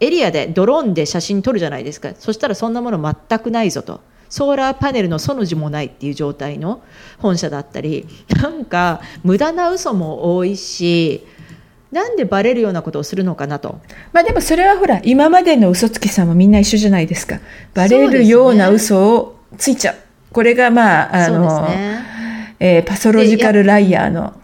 [0.00, 2.12] エリアでドローンで写真撮るじゃないですか。
[2.18, 4.00] そしたらそんなもの全くないぞと。
[4.28, 6.82] ソーラーパネルのその字もないっていう状態の
[7.18, 8.08] 本社だったり
[8.42, 11.24] なんか無駄な嘘も多いし
[11.92, 13.78] なんでバレるようなことをするのかなと。
[14.12, 17.38] まあでもそれはほら、今までの嘘つきさんもみんな一緒じゃないですか。
[17.72, 19.96] バレるような嘘をついちゃう。
[20.32, 22.04] これがまあ、あの、ね。
[22.58, 24.34] えーパソロジカルライヤーの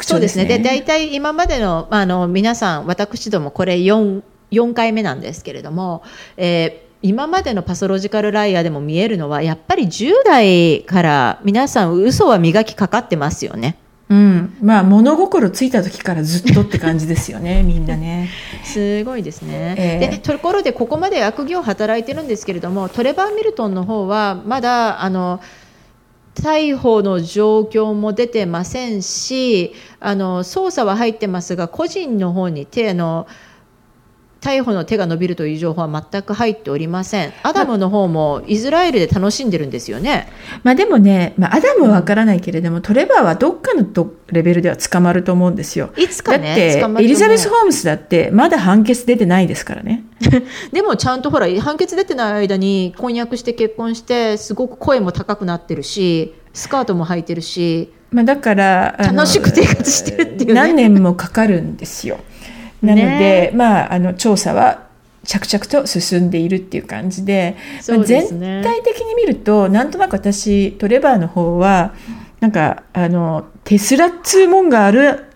[0.00, 0.44] 特徴ですすね。
[0.44, 6.02] そうで大体今までのあの皆さん私どもこれ 4, 4回目なんですけれども、
[6.36, 13.78] えー今までのパソロジカルライヤーでも見えるのはやっぱり10代から皆さん嘘は磨きかかってますよね。
[14.10, 14.54] うん。
[14.60, 18.28] まあ、物心ついた時からずっとって感じですよね、 みんなね。
[18.64, 19.74] すごいですね。
[19.78, 25.40] ええでところでここまで悪行を働いてるんですけれどもトレバー・ミルトンの方はまだあの
[26.34, 33.26] 逮捕の状況も出てませんしあの捜査は入ってますが個人の方に手の
[34.40, 37.32] 逮捕の手が伸びるという情報は全く入っておりません。
[37.42, 40.28] アダムの方もイスラエルで楽しんでるんですよね。
[40.62, 45.90] まあでもね、まあ、アダムはわからないけれども、トレバーはどっかのとレベルでは捕まると思うんですよ。
[45.96, 50.04] いつかね、だってエリザベス・ホームスだってまだ判決出てないですからね。
[50.72, 62.18] でもちゃんとほら判決出てない間に婚約して結婚してすごく声も高くなってるしスカートも履いてるしまあ、だから楽しく生活してるっていうね何年もかかるんですよ。
[62.82, 63.52] なので、ね。
[63.54, 64.90] まあ、あの調査は
[65.24, 71.92] 着々と進んでいるっていう感じで全体的に見るとなんとなく私トレバーの方は
[72.40, 75.26] なんかあのテスラっつうもんがある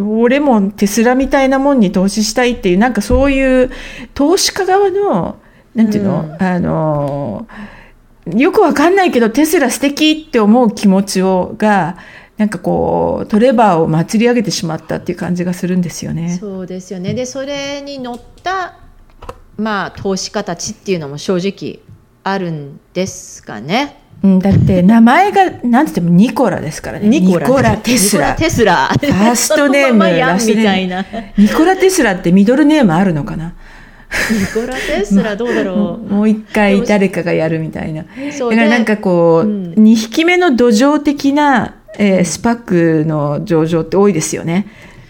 [0.00, 3.70] 俺もテスラみたいなもんに投資したいっていうなんかそういう
[4.14, 5.38] 投資家側の
[5.74, 6.42] なんていうの、うん。
[6.42, 7.46] あの
[8.26, 11.96] よくわかんないけどテスラ素敵って思う気持ちをが
[12.40, 16.38] なんかこうトレバーを祭り上げてしまったっていう感じがするんですよね。
[16.40, 17.12] そうですよね。
[17.12, 18.78] でそれに乗った
[19.58, 21.80] まあ投資家たちっていうのも正直
[22.24, 24.02] あるんですかね。
[24.22, 27.10] うん、だって名前がなんて言ってもニコラですからね。
[27.10, 28.30] ニコラテスラ。
[28.30, 28.88] ニコラテスラ。
[28.88, 31.04] ファーストネーム ままやみたいな。
[31.36, 33.52] ニコラテスラってミドルネームあるのかな？
[34.32, 38.02] ニコラ・テスラどうだろ う、もう一回誰かがやるみたいな。
[38.02, 39.74] だからなんかこう、うん。
[39.74, 44.66] 2匹目の土壌的な、えースパックの上場って多いですよね。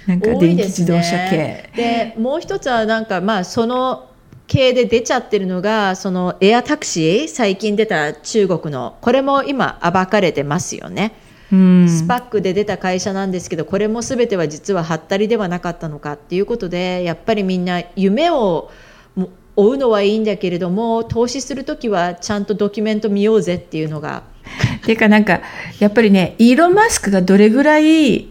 [0.06, 1.70] なんか多電気自動車系。
[1.76, 4.06] でもう一つはなんかまあその
[4.46, 11.12] 系で出ちゃってるのがそのエアタクシー最近出た中国のこれも今暴かれてますよね、
[11.52, 11.88] うん。
[11.88, 18.72] スパックで出た会社なんですけどこれも全ては実ははったりではなかったのかっていうことでやっぱりみんな夢を
[19.14, 24.24] も追うのはいいんだけれども投資するときはちゃんとドキュメント見ようぜっていうのが
[24.84, 25.40] ていうかなんか、
[25.78, 28.28] やっぱりね、イーロン・マスクがどれぐらい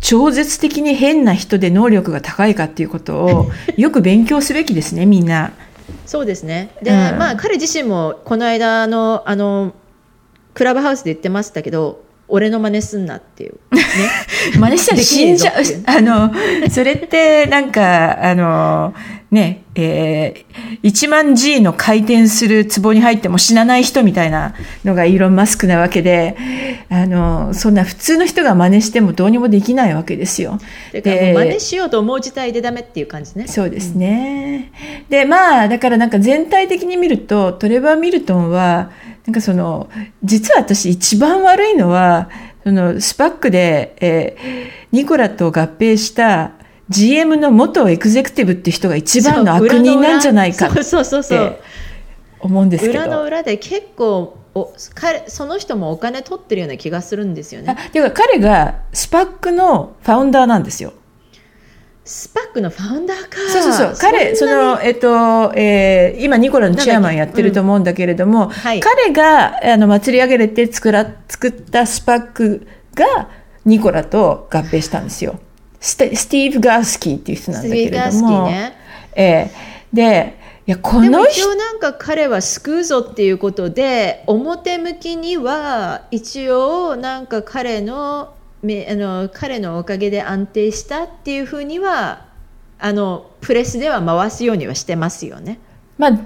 [0.00, 5.52] 超絶的に変な人で能力が高いかっていうことを よく勉強すべきですね、みんな。
[6.06, 6.70] そうですね。
[6.82, 9.74] で、うんまあ彼自身もこの間のあの
[10.54, 13.82] クラブハウスで言ってましたけど、俺の真似すんなっていうね。
[14.58, 15.54] 真似したら死んじゃう。
[15.86, 16.30] あの、
[16.70, 18.94] それってなんか、あの、
[19.30, 24.54] ね、えー、1万 G の回転する壺に入っても死なない人みたいな
[24.84, 26.36] のがイーロン・マスクなわけで、
[26.88, 30.58] あの、そんな普通の人が真似してもどうにもできないわけですよ。
[30.92, 33.46] でう真似しようと思う事態でダメっていう感じね。
[33.48, 34.72] そうですね。
[35.10, 38.90] で、まあ、だからなんか全体的に見ると、トレバー・ミルトンは、
[39.26, 39.90] なんかその、
[40.24, 42.30] 実は私一番悪いのは、
[42.64, 46.52] その、スパックで、えーニコラと合併した
[46.88, 51.60] GM の元エグゼクティブって人が一番の悪人なんじゃないかっそうそうそうそうて
[52.40, 53.04] 思うんですけど。
[53.04, 57.90] 裏の裏で結構お彼その人もお金取ってるような気がするんですよあね。
[57.92, 60.92] ていうか彼が SPAC の founder なんですよ。
[62.04, 63.36] SPAC の founder か。
[63.52, 63.94] そうそうそう。
[64.00, 73.28] 彼、その、えっと、えー今、ニコラのチェアマンやってると思うんだけれども、はい彼が、あの、祭り上げれて作ら、作った SPAC が、
[73.66, 75.38] ニコラと合併したんですよ。
[75.80, 78.12] スティーブ・ガースキーっていう人なんだけれども。
[78.12, 78.76] スティーブガースキーね
[79.14, 92.26] えーで、いや、この人、一応なんか彼は救うぞっていうことで表向きには一応なんか彼のめあの彼のおかげで安定したっていうふうには
[92.78, 95.58] あのプレスでは回すようにはしてますよね。
[95.96, 96.18] まあ、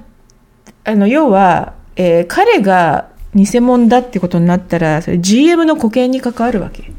[0.85, 6.93] あの、要は、えー彼が偽物だってことになったら、それ GM の保険に関わるわけよ。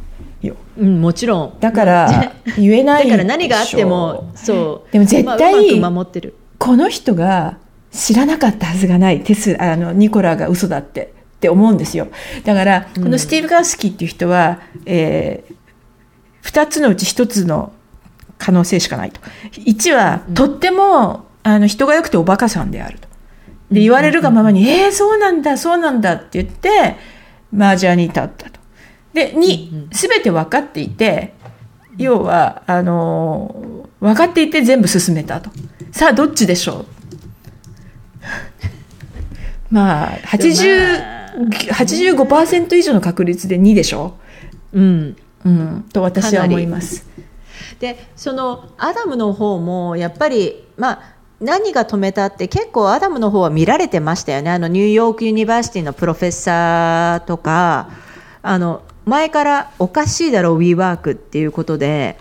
[0.78, 1.54] うん、もちろん。
[1.60, 4.94] だから、 言えないだから何があってもそう。
[4.94, 6.36] でも絶対まあ守ってる。
[6.58, 7.58] この人が
[7.92, 9.22] 知らなかったはずがない。
[9.22, 12.08] テスあのニコラが嘘だってって思うんですよ。
[12.44, 15.44] だからこのスティーブ・ガースキーっていう人は、え
[16.44, 17.72] 2つのうち1つの
[18.38, 19.20] 可能性しかないと。
[19.52, 23.08] 1はとってもあの人が良くておバカさんであると。
[23.72, 26.96] で言われるがままに「えー、そうなんだそうなんだ」って言って
[27.52, 28.60] マージャーに立ったと
[29.14, 31.34] で2全て分かっていて
[31.98, 35.52] 要はあの分かっていて全部進めたと。
[35.92, 36.86] さあどっちでしょう？
[39.74, 41.14] まあ80
[41.72, 44.16] 85%以上の確率で2でしょ
[44.74, 44.80] う？
[44.82, 45.16] ん。
[45.46, 47.06] う、うん、と私は思います。
[47.80, 54.52] でそのアダムの方もやっぱりまあ何が止めたって結構アダムの方は見られてましたよね。
[54.52, 57.90] あの New York University の professor とか
[58.42, 62.18] あの前からおかしいだろう WeWork っていうことで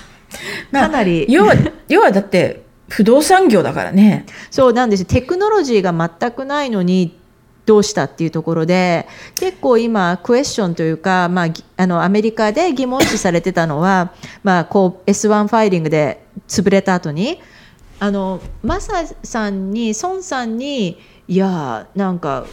[0.70, 1.54] まあかなり要は
[1.88, 4.24] 要はだって不動産業だからね。
[4.50, 5.00] そうなんです。
[5.00, 7.18] よテクノロジーが全くないのに
[7.66, 14.12] どうしたっていうところで結構今クエスチョンというか、まあ、ぎあのアメリカで疑問視されてたのは、
[14.42, 17.42] まあ、こう S1 ファイリングで潰れた後に
[18.00, 20.98] あのマサさんに孫さんに
[21.28, 22.46] いやーなんか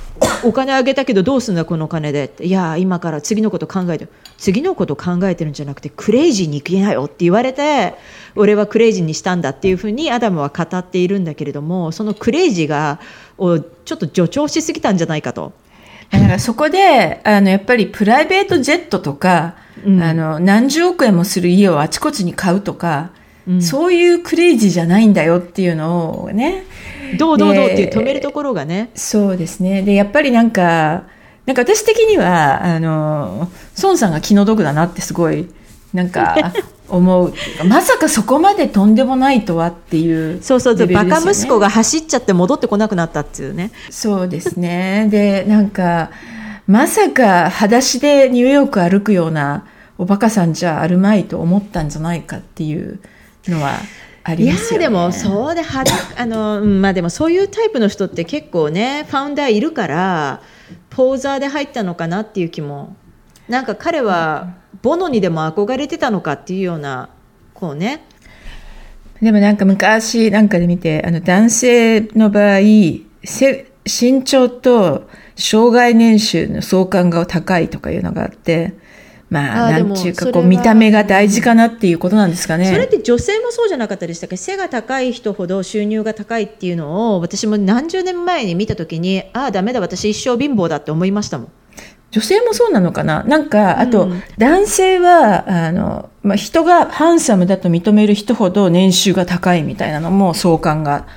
[0.44, 7.96] お金あげたけどどうすんだこのお金でいやー今から次のこと考えて次のこと考えてるんじゃなくてクレイジーに行きなよって言われて
[8.36, 13.00] 俺はクレイジーにしたんだっていうふうにアダムは語っているんだけれどもそのクレイジーが
[13.38, 15.54] をちょっと助長しすぎたんじゃないかと。
[16.10, 20.02] だからそこであのやっぱりプライベートジェットとか、うん。
[20.02, 23.10] あの何十億円もする家をあちこちに買うとか、
[23.48, 26.64] うんそういうクレイジーじゃないんだよっていうのをね
[27.18, 28.90] どうどうどうっていうで止めるところがね。
[28.96, 29.84] そうですね。
[29.84, 31.04] で、やっぱりなんか、
[31.46, 33.50] なんか私的には、あの、
[33.82, 35.48] 孫さんが気の毒だなってすごい、
[35.94, 36.36] なんか、
[36.90, 37.34] 思う。
[37.68, 43.72] まさかそこまでとんでもないとはっていう、そうそうそう、バカ息子が走っちゃって戻ってこなくなったっていうね。
[43.90, 45.08] そうですね。
[45.10, 46.12] で、なんか、
[46.68, 49.66] まさか裸足でニューヨーク歩くような
[50.00, 53.00] おバカさんじゃあるまいと思ったんじゃないかっていう
[53.48, 53.80] のは
[54.24, 54.84] あいりますよね。
[54.86, 55.84] やでもそうでは
[56.18, 60.42] あのうんまあでもそういうタイプの人って結構ねファウンダーいるから
[60.90, 62.96] ポーザーで入ったのかなっていう気も
[63.48, 67.10] なんか彼はボノにでも憧れてたのかっていうような
[67.54, 68.06] こうね
[69.22, 72.60] でもなんか昔なんかで見て、あの男性の場合、
[73.24, 78.74] せ身長と障害年収の相関が高いとかいうのがあって、
[79.30, 82.72] まあ、あなんちゅうか、こう、見た目が大事かなっていうことなんですかね。
[82.72, 91.48] それって女性もそうじゃなかったでしたっけ背が高い人ほど収入が高いっていうのを私も何十年前に見た時にああダメだ私一生貧乏だって思いましたもん。
[92.12, 93.24] 女性もそうなのかな？
[93.24, 94.22] なんか、あと、うん。
[94.38, 101.08] 男性は、あの、まあ、人がハンサムだと認める人ほど年収が高いみたいなのも相関が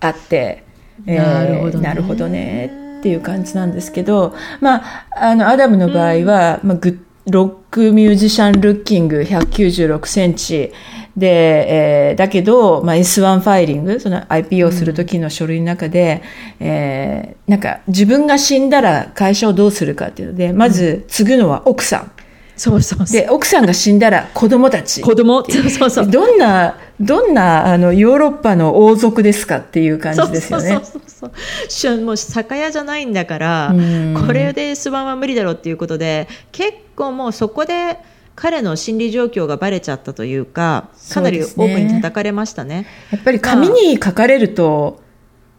[0.00, 0.64] あって、
[1.04, 1.88] えーなるほどね。
[1.88, 6.98] なるほどねっていう感じなんですけど、まあ、あの、アダムの場合は、まあ、グッ
[7.28, 10.72] ロックミュージシャンルッキング196センチ。
[11.16, 16.22] で、えーだけど、まあ、S1 ファイリング、その IP をするときの書類の中で、
[16.60, 22.10] えーなんか自分が死んだら会社をどうするかっていうので、まず継ぐのは奥さん。
[22.56, 23.20] そうそうそう。
[23.22, 25.00] で、奥さんが死んだら子供たち。
[25.02, 26.10] 子供そうそうそう。
[26.10, 30.70] どんな、どんな、あの、ヨーロッパの王族ですかっていう感じですよね。
[30.70, 31.30] そうそうそう
[31.68, 32.00] そう。
[32.00, 34.24] もう酒屋じゃないんだからうん。
[34.26, 37.98] これで S1 は無理だろうっていうことで結構もうそこで
[38.34, 42.86] 彼の心理状況がバレちゃったというかかなりオープンに叩かれましたね。
[43.10, 45.00] やっぱり紙に書かれると、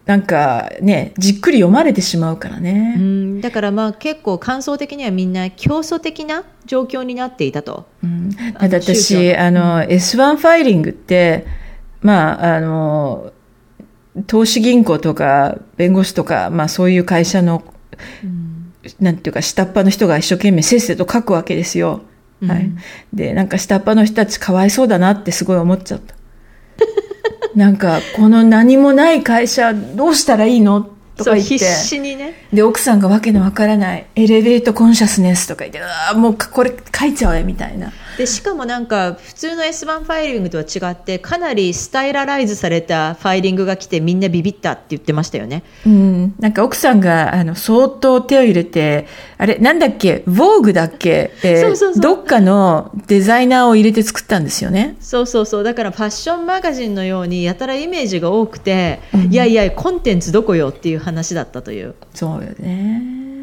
[0.05, 2.95] なんかね、じっくり読まれてしまうからうね。
[2.95, 7.87] んだからまあ結構感想的にはみんな競争的な状況になっていたと。
[8.03, 11.45] うんあのだって宗私、教あの、S1 ファイリングって、
[12.01, 13.33] まあ、あの、
[14.27, 17.63] 投資銀行とか弁護士とか、まあそういう会社の、
[18.99, 22.01] なんていうか、下っ端の人が一生懸命せっせと書くわけですよ。
[22.45, 22.77] はいうん。
[23.13, 26.15] で、なんか下っ端の人たちかわいそうだなってすごい思っちゃった。
[27.55, 30.81] なんか、この何もない会社どうしたらいいの
[31.15, 31.57] とか言って。
[31.57, 37.91] 必死にねで、奥さんがわけのわからない、エレベートコンシャスネスとか言って、うわーもうこれ書いちゃおうよみたいな。
[38.17, 45.63] でしかもなんか普通の S1 ファイリングとは違ってかなりスタイラライズされたファイリングが来てみんなビビったって言ってましたよね。
[45.85, 46.35] うん。
[46.39, 49.07] なんか奥さんが、あの、相当手を入れて、
[49.37, 54.95] あれ、なんだっけ、ヴォーグだっけ、えーどっかのデザイナーを入れて作ったんですよね。
[54.99, 58.99] そうそうそうだからファッションマガジンのようにやたらイメージが多くて、
[59.29, 63.36] いやいやコンテンツどこよっていう話だったというそうよね。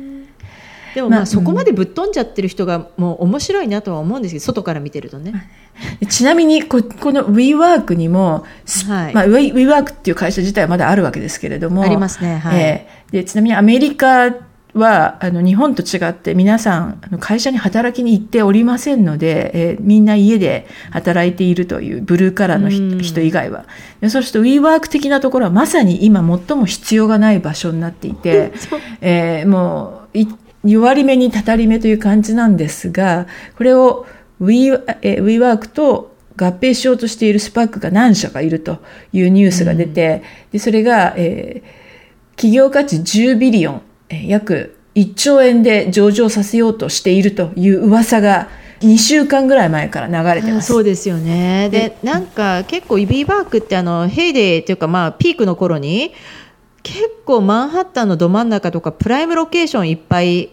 [0.94, 5.32] でもまあ、まあそこまでぶっ飛んじゃってる人がもう面白いなとは思うんですけど外から見てるとね、
[6.00, 9.14] でちなみにこ、この WeWork にも、スはい。
[9.14, 11.82] まあ、We- WeWork っていう会社自体はまだあるわけですけれども。
[11.82, 12.60] ありますねはい。
[12.60, 14.30] えーで、ちなみにアメリカ
[14.74, 22.98] は、あの、日本と違って皆さん、会社に働きに行っておりませんので、えーみんな家で働いているというブルーカラーのひうん。
[23.00, 23.66] 人以外は。
[24.00, 28.52] でそうすると WeWork 的なところはまさに今最も必要がない場所になっていて、
[29.00, 30.18] えーもう、
[30.64, 34.06] い弱り目にたたり目という感じなんですが、これを
[34.40, 38.78] We、えー WeWork と合併しようとしている SPAC が何社かいると
[39.12, 41.84] いうニュースが出て、でそれが、えー
[42.36, 48.48] 企業価値10 billion、えー約1兆円で上場させようとしているという噂が
[48.80, 50.68] 2週間ぐらい前から流れてあます。
[50.72, 56.12] そうですよねでなんか結構 WeWork ってあの heyday っていうかまあピークの頃に
[56.84, 60.50] 結構マンハッタンのど真ん中とか prime location いっぱい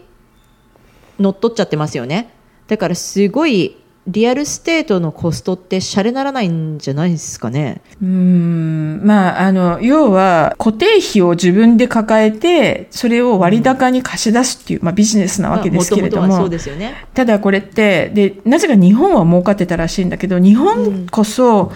[1.19, 2.33] 乗っ取っちゃってますよね。
[2.67, 3.77] だからすごい
[4.07, 7.81] real estate のコストってシャレならないんじゃないですかね。
[8.01, 9.01] うーん。
[9.05, 17.05] まあ、あの、要は固定費を自分で抱えて、それを割高に貸し出すっていう、まあビジネスなわけですけれども、そうですよね。
[17.13, 21.71] ただこれって、で、なぜか日本は儲かってたらしいんだけど、日本こそ、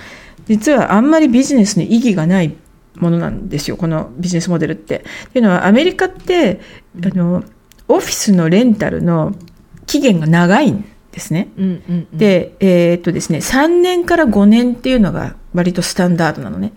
[0.47, 2.55] 実はあんまりビジネスに意義がない
[2.97, 5.05] ものなんですよ、このビジネスモデルって。
[5.29, 6.59] っていうのは、アメリカって、
[7.03, 7.43] あの、
[7.87, 9.33] オフィスのレンタルの
[9.85, 11.49] 期限が長いんですね。
[11.57, 16.73] うんうんうんで、えーっとですね、3年から5年っていうのが割とスタンダードなのね。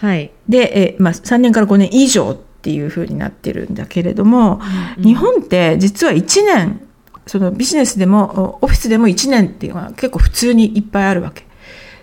[0.00, 4.60] はいで、えーまあ、3年から5年以上っていう風になってるんだけれども、
[4.98, 6.80] 日本って実は1年、
[7.26, 11.44] そのビジネスでも、オフィスでも1年っていうのは結構普通にいっぱいあるわけ。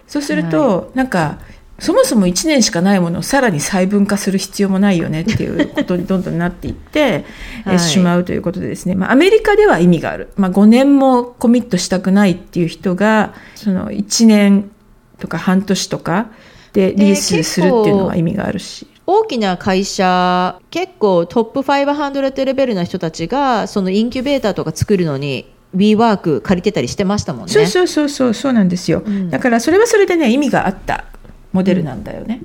[0.07, 1.39] そうすると、なんか、
[1.79, 7.25] そもそも1年しかないものをさらに細分化する必要もないよねっていうことにどんどんなっていって、 はい
[7.67, 10.29] えーしまうということでですね、まあ、アメリカでは意味がある。
[10.35, 14.69] まあ、5年もコミットしたくないっていう人が、その1年
[15.17, 16.27] とか半年とか
[16.73, 18.87] でリースするっていうのは意味があるし。
[19.11, 27.51] 大きな会社結構トップ500レベルの人たちがそのインキュベーターとか作るのに WeWork 借りてたりしてましたもんね。
[27.51, 31.05] そうそうそうそうそうなんですよ、んだからそれはそれでね意味があった
[31.51, 32.41] モデルなんだよね、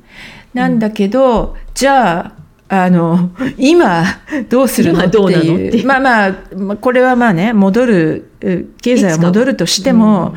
[0.54, 2.32] なんだけどじゃ
[2.68, 4.04] ああの今
[4.48, 5.42] どうするのって今どうなの？
[5.42, 10.34] っていいううまあまあまあこれはまあね戻るえ経済は戻るとしても、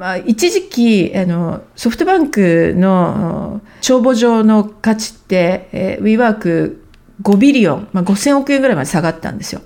[0.00, 6.76] まあ、一時期、あの、ソフトバンクの帳簿上の価値って、えー、
[7.22, 9.60] WeWork5 ビリオン、まあ、5000億円ぐらいまで下がったんですよ。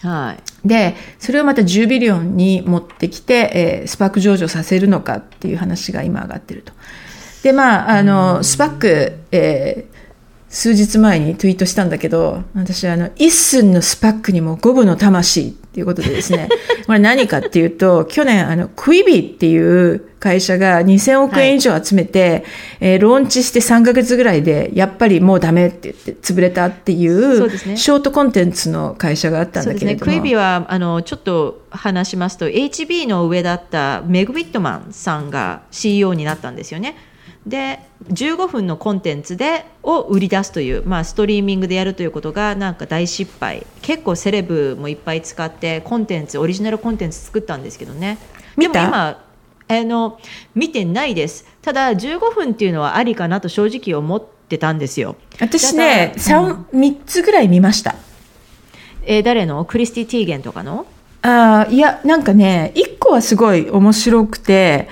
[0.00, 0.68] はい。
[0.68, 6.74] で、それをまた10ビリオンに持ってきて、えー、スパーク上場させるのかっていう話が今上がってると。
[7.42, 9.98] で、まあ、あの、スパック、えー、
[10.48, 16.48] 数日前にツイートしたんだけど、私、あの、一寸のスパックにも五分の魂っていうことでですね、
[16.86, 22.42] これ何かっていうと、去年、あの、クイビっていう会社が2000億円以上集めて、はい、
[22.80, 30.10] えー、ローンチして3ヶ月ぐらいで、やっぱりもうダメって言って潰れたっていう、ね、ショートコンテンツの会社があったんだけれども。
[30.10, 36.96] ね、クイビは、あの、ちょっと話しますと、HB の上だったメグ・ウィットマンさんが CEO になったんですよね。
[37.46, 37.80] で
[38.12, 43.66] 15分のコンテンツでを売り出すという、まあ、ストリーミングでやるということがなんか大失敗。
[43.80, 48.18] 結構セレブもいっぱい使ってコンテンツオリジナルコンテンツ作ったんですけどね。
[48.56, 49.24] でも今
[49.70, 50.18] あの
[50.54, 51.46] 見てないです。
[51.62, 55.16] ただ15分っていうのはありかなと正直思ってたんですよ。
[55.40, 57.94] 私ね 3, 3つぐらい見ました、
[59.04, 59.64] えー、誰の？
[59.64, 60.86] クリスティ・ティーゲンとかの？
[61.22, 64.88] ああいやなんかね1個はすごい面白くて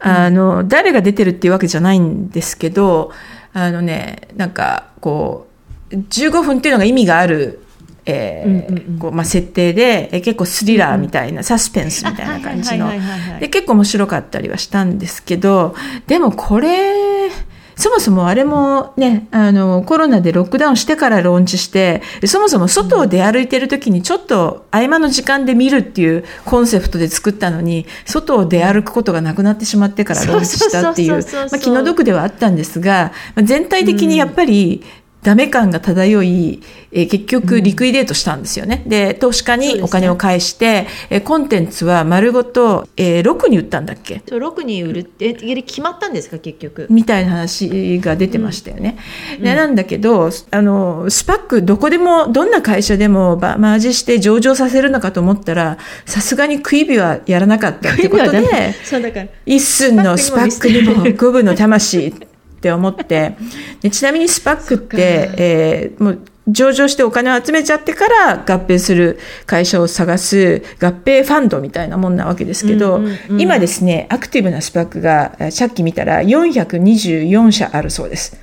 [0.00, 3.12] あの、誰が出てるっていうわけじゃないんですけど、
[3.52, 5.48] あのね、なんか、こ
[5.90, 7.60] う、15分っていうのが意味がある、
[8.06, 12.90] えーこうまあ、設定で、え結構スリラーみたいな、サスペンスみたいな感じの、
[13.40, 15.74] で、結構面白かったりはしたんですけど、
[16.06, 17.28] でもこれ、
[17.78, 31.18] そもそもあれもね、あの、コロナでロックダウンしてからローンチして、そもそも外を出歩いてる時にちょっと合間の時間で見るっていうコンセプトで作ったのに、外を出歩くことがなくなってしまってからローンチしたっていう、ま
[31.52, 34.82] あ気の毒ではあったんですが、全体的にやっぱり、
[35.22, 36.62] ダメ感が漂い、
[36.92, 38.82] えー、結局リクイデートしたんですよね。
[38.84, 44.22] うん、で、投資家にお金を返して、ね、えー、コンテンツは丸ごと、えー、6に売ったんだっけ？
[44.28, 46.86] そう ?6 に売るって、決まったんですか、結局。
[46.88, 48.96] みたいな話が出てましたよね。
[49.36, 58.74] うん、でなんだけど、あの、スパックどこでも、どんな会社でもマージして上場させるのかと思ったら、さすがにクイビはやらなかったってことで、
[59.46, 62.14] 一寸のスパックにも五分の魂
[62.58, 63.36] って思って、
[63.80, 78.38] でちなみにスパックって、えー、もう上場してお金を集めちゃってから合併する会社を探す合併ファンドみたいなもんなわけですけど、うんうんうん、今ですね、アクティブなスパックがさっき見たら424社あるそうです。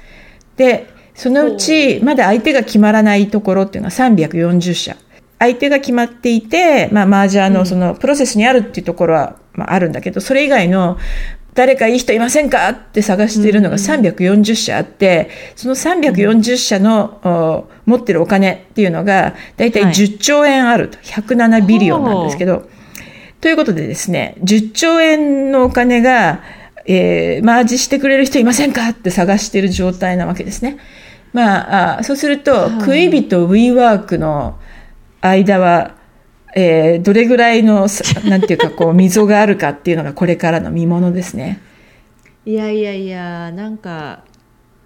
[0.56, 4.96] で、そのうちまだ相手が決まらないところっていうのは340社。
[5.40, 10.98] 相手が決まっていて、まあ、マージャーのそのプロセスにあるっていうところは、まあ、あるんだけど、それ以外の
[11.56, 12.70] 誰かいい人いませんか？
[12.70, 19.84] って探しているのが340社あって、その340社の、持ってるお金っていうのが、だいたい。
[19.84, 20.98] 10兆円あると。
[21.00, 22.70] 107ビリオンなんですけど、
[23.40, 26.44] ということでですね、10兆円のお金が、
[26.86, 28.90] えー、マージしてくれる人いませんか？
[28.90, 30.78] って探している状態なわけですね。
[31.32, 34.60] まあ、あそうすると、クイビと WeWork の
[35.22, 35.95] 間は、
[36.58, 37.88] えー、どれぐらいの、
[38.24, 41.60] なんていうか、こう、溝があるかっていうのがこれからの見ものですね。
[42.46, 44.24] いやいやいや、なんか、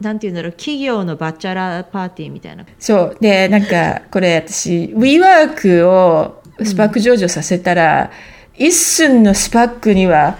[0.01, 2.65] なんていうんだろう、企業のバチャラパーティーみたいな。
[2.79, 3.17] そう。
[3.21, 8.09] で、なんか、これ私、WeWork をスパーク上場させたら、
[8.57, 10.37] うん、一寸のスパックには、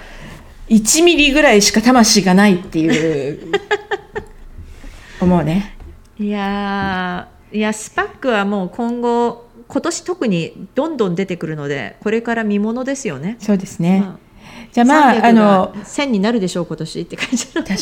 [0.69, 3.39] 1ミリぐらいしか魂がないっていう、
[5.21, 5.75] 思うね。
[6.17, 13.37] いやいや、スパックはもう今後、今年特にどんどん出てくるのでこれから見ものですよね。
[13.39, 14.19] そうですね、まあ、
[14.73, 17.75] じゃあまああの1000になるでしょう今年って感じ確かに。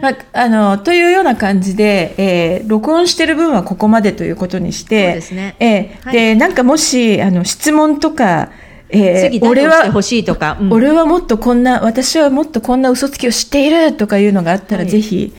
[0.00, 5.56] まあ、あのというような感じで、えー、録音してる分はここまでということにして、そうですね。
[5.58, 8.50] えー、はい、でなんかもしあの質問とか
[8.88, 15.34] えー、俺は欲しいとか、うん、俺はもっとこんな私はもっとこんな嘘つきを知っているとかいうのがあったら、ぜひ。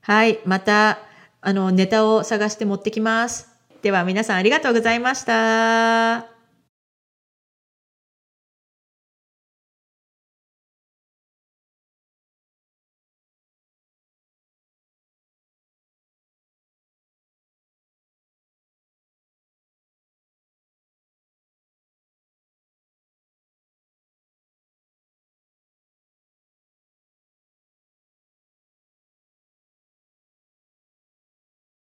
[0.00, 0.38] はい。
[0.46, 1.00] また
[1.42, 3.49] あのネタを探して持ってきます
[3.82, 6.39] では皆さんありがとうございました。